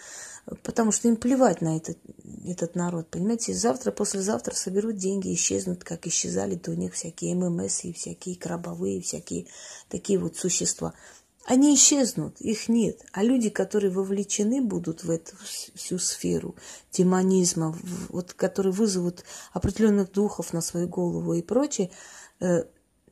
потому 0.63 0.91
что 0.91 1.07
им 1.07 1.15
плевать 1.15 1.61
на 1.61 1.77
этот, 1.77 1.99
этот 2.43 2.73
народ, 2.73 3.07
понимаете, 3.07 3.53
завтра, 3.53 3.91
послезавтра 3.91 4.55
соберут 4.55 4.95
деньги, 4.95 5.31
исчезнут, 5.35 5.83
как 5.83 6.07
исчезали 6.07 6.55
до 6.55 6.75
них 6.75 6.95
всякие 6.95 7.35
ММС 7.35 7.83
и 7.83 7.93
всякие 7.93 8.35
крабовые, 8.35 8.99
всякие 8.99 9.45
такие 9.89 10.17
вот 10.17 10.37
существа– 10.37 10.95
они 11.45 11.73
исчезнут, 11.73 12.39
их 12.41 12.69
нет. 12.69 13.01
А 13.11 13.23
люди, 13.23 13.49
которые 13.49 13.89
вовлечены 13.89 14.61
будут 14.61 15.03
в 15.03 15.09
эту 15.09 15.35
всю 15.73 15.97
сферу 15.97 16.55
демонизма, 16.91 17.75
вот, 18.09 18.33
которые 18.33 18.71
вызовут 18.71 19.23
определенных 19.51 20.11
духов 20.11 20.53
на 20.53 20.61
свою 20.61 20.87
голову 20.87 21.33
и 21.33 21.41
прочее, 21.41 21.89
э, 22.39 22.65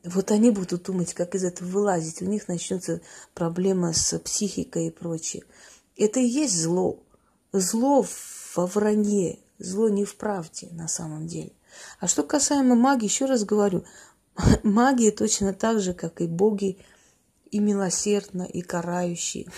вот 0.04 0.30
они 0.30 0.50
будут 0.50 0.84
думать, 0.84 1.14
как 1.14 1.34
из 1.34 1.44
этого 1.44 1.68
вылазить. 1.68 2.22
У 2.22 2.26
них 2.26 2.48
начнется 2.48 3.00
проблема 3.34 3.92
с 3.92 4.18
психикой 4.18 4.88
и 4.88 4.90
прочее. 4.90 5.44
Это 5.96 6.20
и 6.20 6.26
есть 6.26 6.60
зло. 6.60 7.02
Зло 7.52 8.06
во 8.54 8.66
вранье, 8.66 9.38
зло 9.58 9.88
не 9.88 10.04
в 10.04 10.16
правде 10.16 10.68
на 10.72 10.88
самом 10.88 11.26
деле. 11.26 11.52
А 12.00 12.08
что 12.08 12.22
касаемо 12.22 12.74
магии, 12.74 13.04
еще 13.04 13.26
раз 13.26 13.44
говорю, 13.44 13.84
магия 14.62 15.10
точно 15.10 15.52
так 15.52 15.80
же, 15.80 15.94
как 15.94 16.20
и 16.20 16.26
боги, 16.26 16.78
и 17.50 17.58
милосердно, 17.58 18.42
и 18.42 18.60
карающий. 18.60 19.48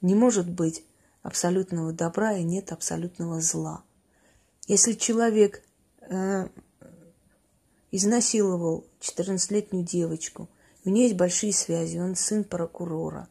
Не 0.00 0.14
может 0.14 0.48
быть 0.48 0.84
абсолютного 1.22 1.92
добра 1.92 2.34
и 2.34 2.42
нет 2.42 2.72
абсолютного 2.72 3.40
зла. 3.40 3.82
Если 4.66 4.92
человек 4.92 5.62
э, 6.00 6.48
изнасиловал 7.90 8.84
14-летнюю 9.00 9.84
девочку, 9.84 10.48
у 10.84 10.90
нее 10.90 11.04
есть 11.04 11.16
большие 11.16 11.52
связи, 11.52 11.98
он 11.98 12.16
сын 12.16 12.44
прокурора, 12.44 13.28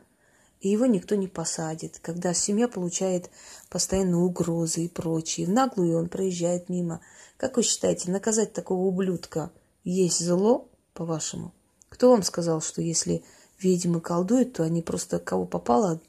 и 0.60 0.70
его 0.70 0.86
никто 0.86 1.16
не 1.16 1.28
посадит, 1.28 2.00
когда 2.02 2.34
семья 2.34 2.68
получает 2.68 3.30
постоянно 3.70 4.24
угрозы 4.24 4.86
и 4.86 4.90
прочее. 4.90 5.48
В 5.48 5.50
наглую 5.52 5.98
он 5.98 6.10
проезжает 6.10 6.70
мимо. 6.70 7.02
Как 7.38 7.58
вы 7.58 7.64
считаете, 7.64 8.12
наказать 8.12 8.54
такого 8.54 8.86
ублюдка 8.86 9.52
есть 9.84 10.24
зло, 10.24 10.68
по-вашему? 10.94 11.54
Кто 11.90 12.10
вам 12.10 12.24
сказал, 12.24 12.62
что 12.62 12.82
если 12.82 13.24
ведьмы 13.60 14.02
колдуют, 14.02 14.54
то 14.54 14.64
они 14.64 14.82
просто 14.82 15.20
кого 15.20 15.46
попало 15.46 16.02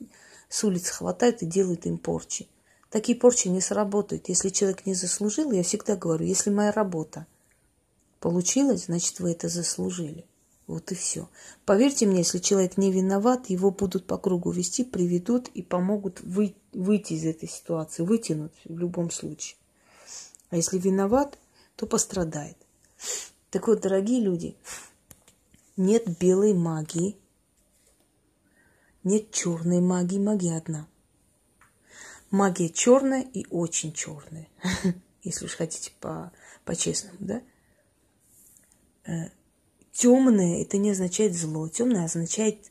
с 0.49 0.65
улицы 0.65 0.93
хватают 0.93 1.43
и 1.43 1.47
делают 1.47 1.87
им 1.87 1.99
порчи. 1.99 2.49
Такие 2.91 3.19
порчи 3.19 3.49
не 3.49 3.61
сработают. 3.61 4.31
Если 4.31 4.49
человек 4.49 4.87
не 4.87 4.95
заслужил, 4.95 5.53
я 5.53 5.63
всегда 5.63 5.95
говорю, 5.95 6.25
если 6.25 6.49
моя 6.49 6.73
работа 6.73 7.27
получилась, 8.21 8.87
значит, 8.87 9.21
вы 9.21 9.33
это 9.33 9.49
заслужили. 9.49 10.27
Вот 10.67 10.93
и 10.93 10.95
все. 10.95 11.29
Поверьте 11.65 12.07
мне, 12.07 12.19
если 12.19 12.39
человек 12.39 12.77
не 12.77 12.93
виноват, 12.93 13.49
его 13.49 13.71
будут 13.71 14.07
по 14.07 14.19
кругу 14.19 14.51
вести, 14.51 14.85
приведут 14.85 15.49
и 15.49 15.63
помогут 15.63 16.21
вы, 16.21 16.55
выйти 16.73 17.15
из 17.15 17.25
этой 17.25 17.49
ситуации, 17.49 18.03
вытянуть 18.03 18.53
в 18.65 18.79
любом 18.79 19.11
случае. 19.11 19.57
А 20.51 20.57
если 20.57 20.79
виноват, 20.79 21.39
то 21.77 21.87
пострадает. 21.87 22.57
Так 23.51 23.67
вот, 23.69 23.81
дорогие 23.81 24.21
люди, 24.21 24.57
нет 25.77 26.19
белой 26.19 26.53
магии– 26.53 27.17
нет 29.09 29.31
черной 29.31 29.81
магии, 29.81 30.19
магия 30.19 30.57
одна. 30.57 30.87
Магия 32.31 32.69
черная 32.69 33.23
и 33.23 33.47
очень 33.49 33.93
черная, 33.95 34.49
если 35.23 35.47
уж 35.47 35.55
хотите 35.55 35.93
по, 36.01 36.31
по-честному, 36.67 37.17
да? 37.21 37.43
Э, 39.09 39.31
темное 39.93 40.63
это 40.63 40.79
не 40.79 40.91
означает 40.91 41.35
зло, 41.35 41.69
темное 41.69 42.05
означает 42.05 42.71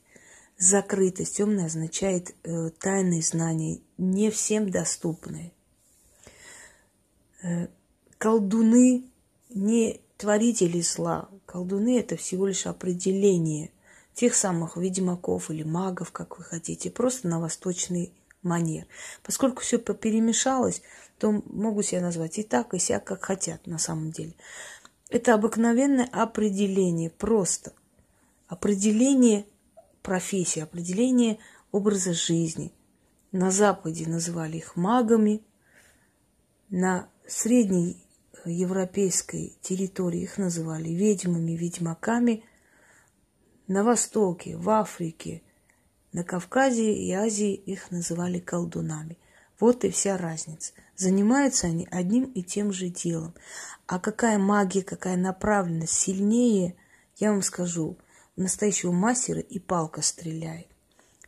закрытость, 0.57 1.35
темное 1.35 1.65
означает 1.65 2.33
э, 2.43 2.69
тайные 2.79 3.21
знания, 3.21 3.81
не 3.97 4.31
всем 4.31 4.69
доступные. 4.69 5.51
Э, 7.43 7.67
колдуны 8.17 9.03
не 9.49 9.99
творители 10.17 10.79
зла, 10.79 11.27
колдуны 11.45 11.99
это 11.99 12.15
всего 12.15 12.47
лишь 12.47 12.65
определение– 12.65 13.71
тех 14.17 14.33
самых 14.33 14.77
ведьмаков 14.77 15.51
или 15.51 15.61
магов, 15.61 16.11
как 16.11 16.39
вы 16.39 16.43
хотите, 16.43 16.89
просто 16.89 17.27
на 17.27 17.39
восточный 17.39 18.11
манер. 18.41 18.87
Поскольку 19.21 19.61
все 19.61 19.77
перемешалось, 19.77 20.81
то 21.19 21.43
могу 21.45 21.83
себя 21.83 22.01
назвать 22.01 22.39
и 22.39 22.43
так, 22.43 22.73
и 22.73 22.79
сяк, 22.79 23.03
как 23.03 23.23
хотят 23.23 23.67
на 23.67 23.77
самом 23.77 24.11
деле. 24.11 24.33
Это 25.09 25.33
обыкновенное 25.33 26.09
определение, 26.11 27.09
просто 27.09 27.73
определение 28.47 29.45
профессии, 30.01 30.59
определение 30.59 31.39
образа 31.71 32.13
жизни. 32.13 32.73
На 33.31 33.51
Западе 33.51 34.07
называли 34.07 34.57
их 34.57 34.75
магами, 34.75 35.41
на 36.69 37.09
средней 37.25 38.03
европейской 38.45 39.57
территории 39.61 40.21
их 40.21 40.37
называли 40.37 40.89
ведьмами, 40.89 41.51
ведьмаками– 41.51 42.43
на 43.67 43.83
Востоке, 43.83 44.55
в 44.55 44.69
Африке, 44.69 45.43
на 46.13 46.23
Кавказе 46.23 46.93
и 46.93 47.11
Азии 47.11 47.53
их 47.53 47.91
называли 47.91 48.39
колдунами. 48.39 49.17
Вот 49.59 49.83
и 49.83 49.89
вся 49.89 50.17
разница. 50.17 50.73
Занимаются 50.95 51.67
они 51.67 51.87
одним 51.91 52.25
и 52.25 52.43
тем 52.43 52.71
же 52.71 52.89
делом. 52.89 53.33
А 53.85 53.99
какая 53.99 54.37
магия, 54.37 54.83
какая 54.83 55.17
направленность 55.17 55.93
сильнее, 55.93 56.75
я 57.17 57.31
вам 57.31 57.41
скажу, 57.41 57.97
настоящего 58.35 58.91
мастера 58.91 59.39
и 59.39 59.59
палка 59.59 60.01
стреляет. 60.01 60.67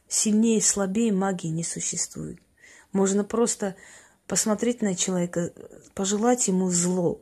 Сильнее 0.07 0.57
и 0.57 0.61
слабее 0.61 1.11
магии 1.11 1.47
не 1.47 1.63
существует. 1.63 2.39
Можно 2.91 3.23
просто 3.23 3.75
посмотреть 4.27 4.81
на 4.81 4.95
человека, 4.95 5.53
пожелать 5.93 6.47
ему 6.47 6.69
зло, 6.69 7.21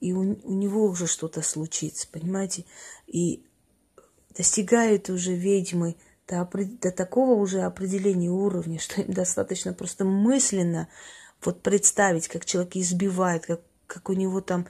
и 0.00 0.12
у, 0.12 0.20
у 0.20 0.52
него 0.52 0.86
уже 0.86 1.06
что-то 1.06 1.42
случится, 1.42 2.08
понимаете? 2.10 2.64
И 3.06 3.44
достигают 4.36 5.10
уже 5.10 5.34
ведьмы 5.34 5.96
до, 6.30 6.48
до 6.80 6.90
такого 6.90 7.32
уже 7.32 7.62
определения 7.62 8.30
уровня, 8.30 8.78
что 8.78 9.00
им 9.00 9.12
достаточно 9.12 9.72
просто 9.72 10.04
мысленно 10.04 10.88
вот 11.44 11.62
представить, 11.62 12.28
как 12.28 12.44
человек 12.44 12.76
избивает, 12.76 13.46
как, 13.46 13.60
как 13.86 14.08
у 14.08 14.12
него 14.12 14.40
там 14.40 14.66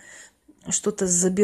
что-то 0.69 1.07
забирает 1.07 1.31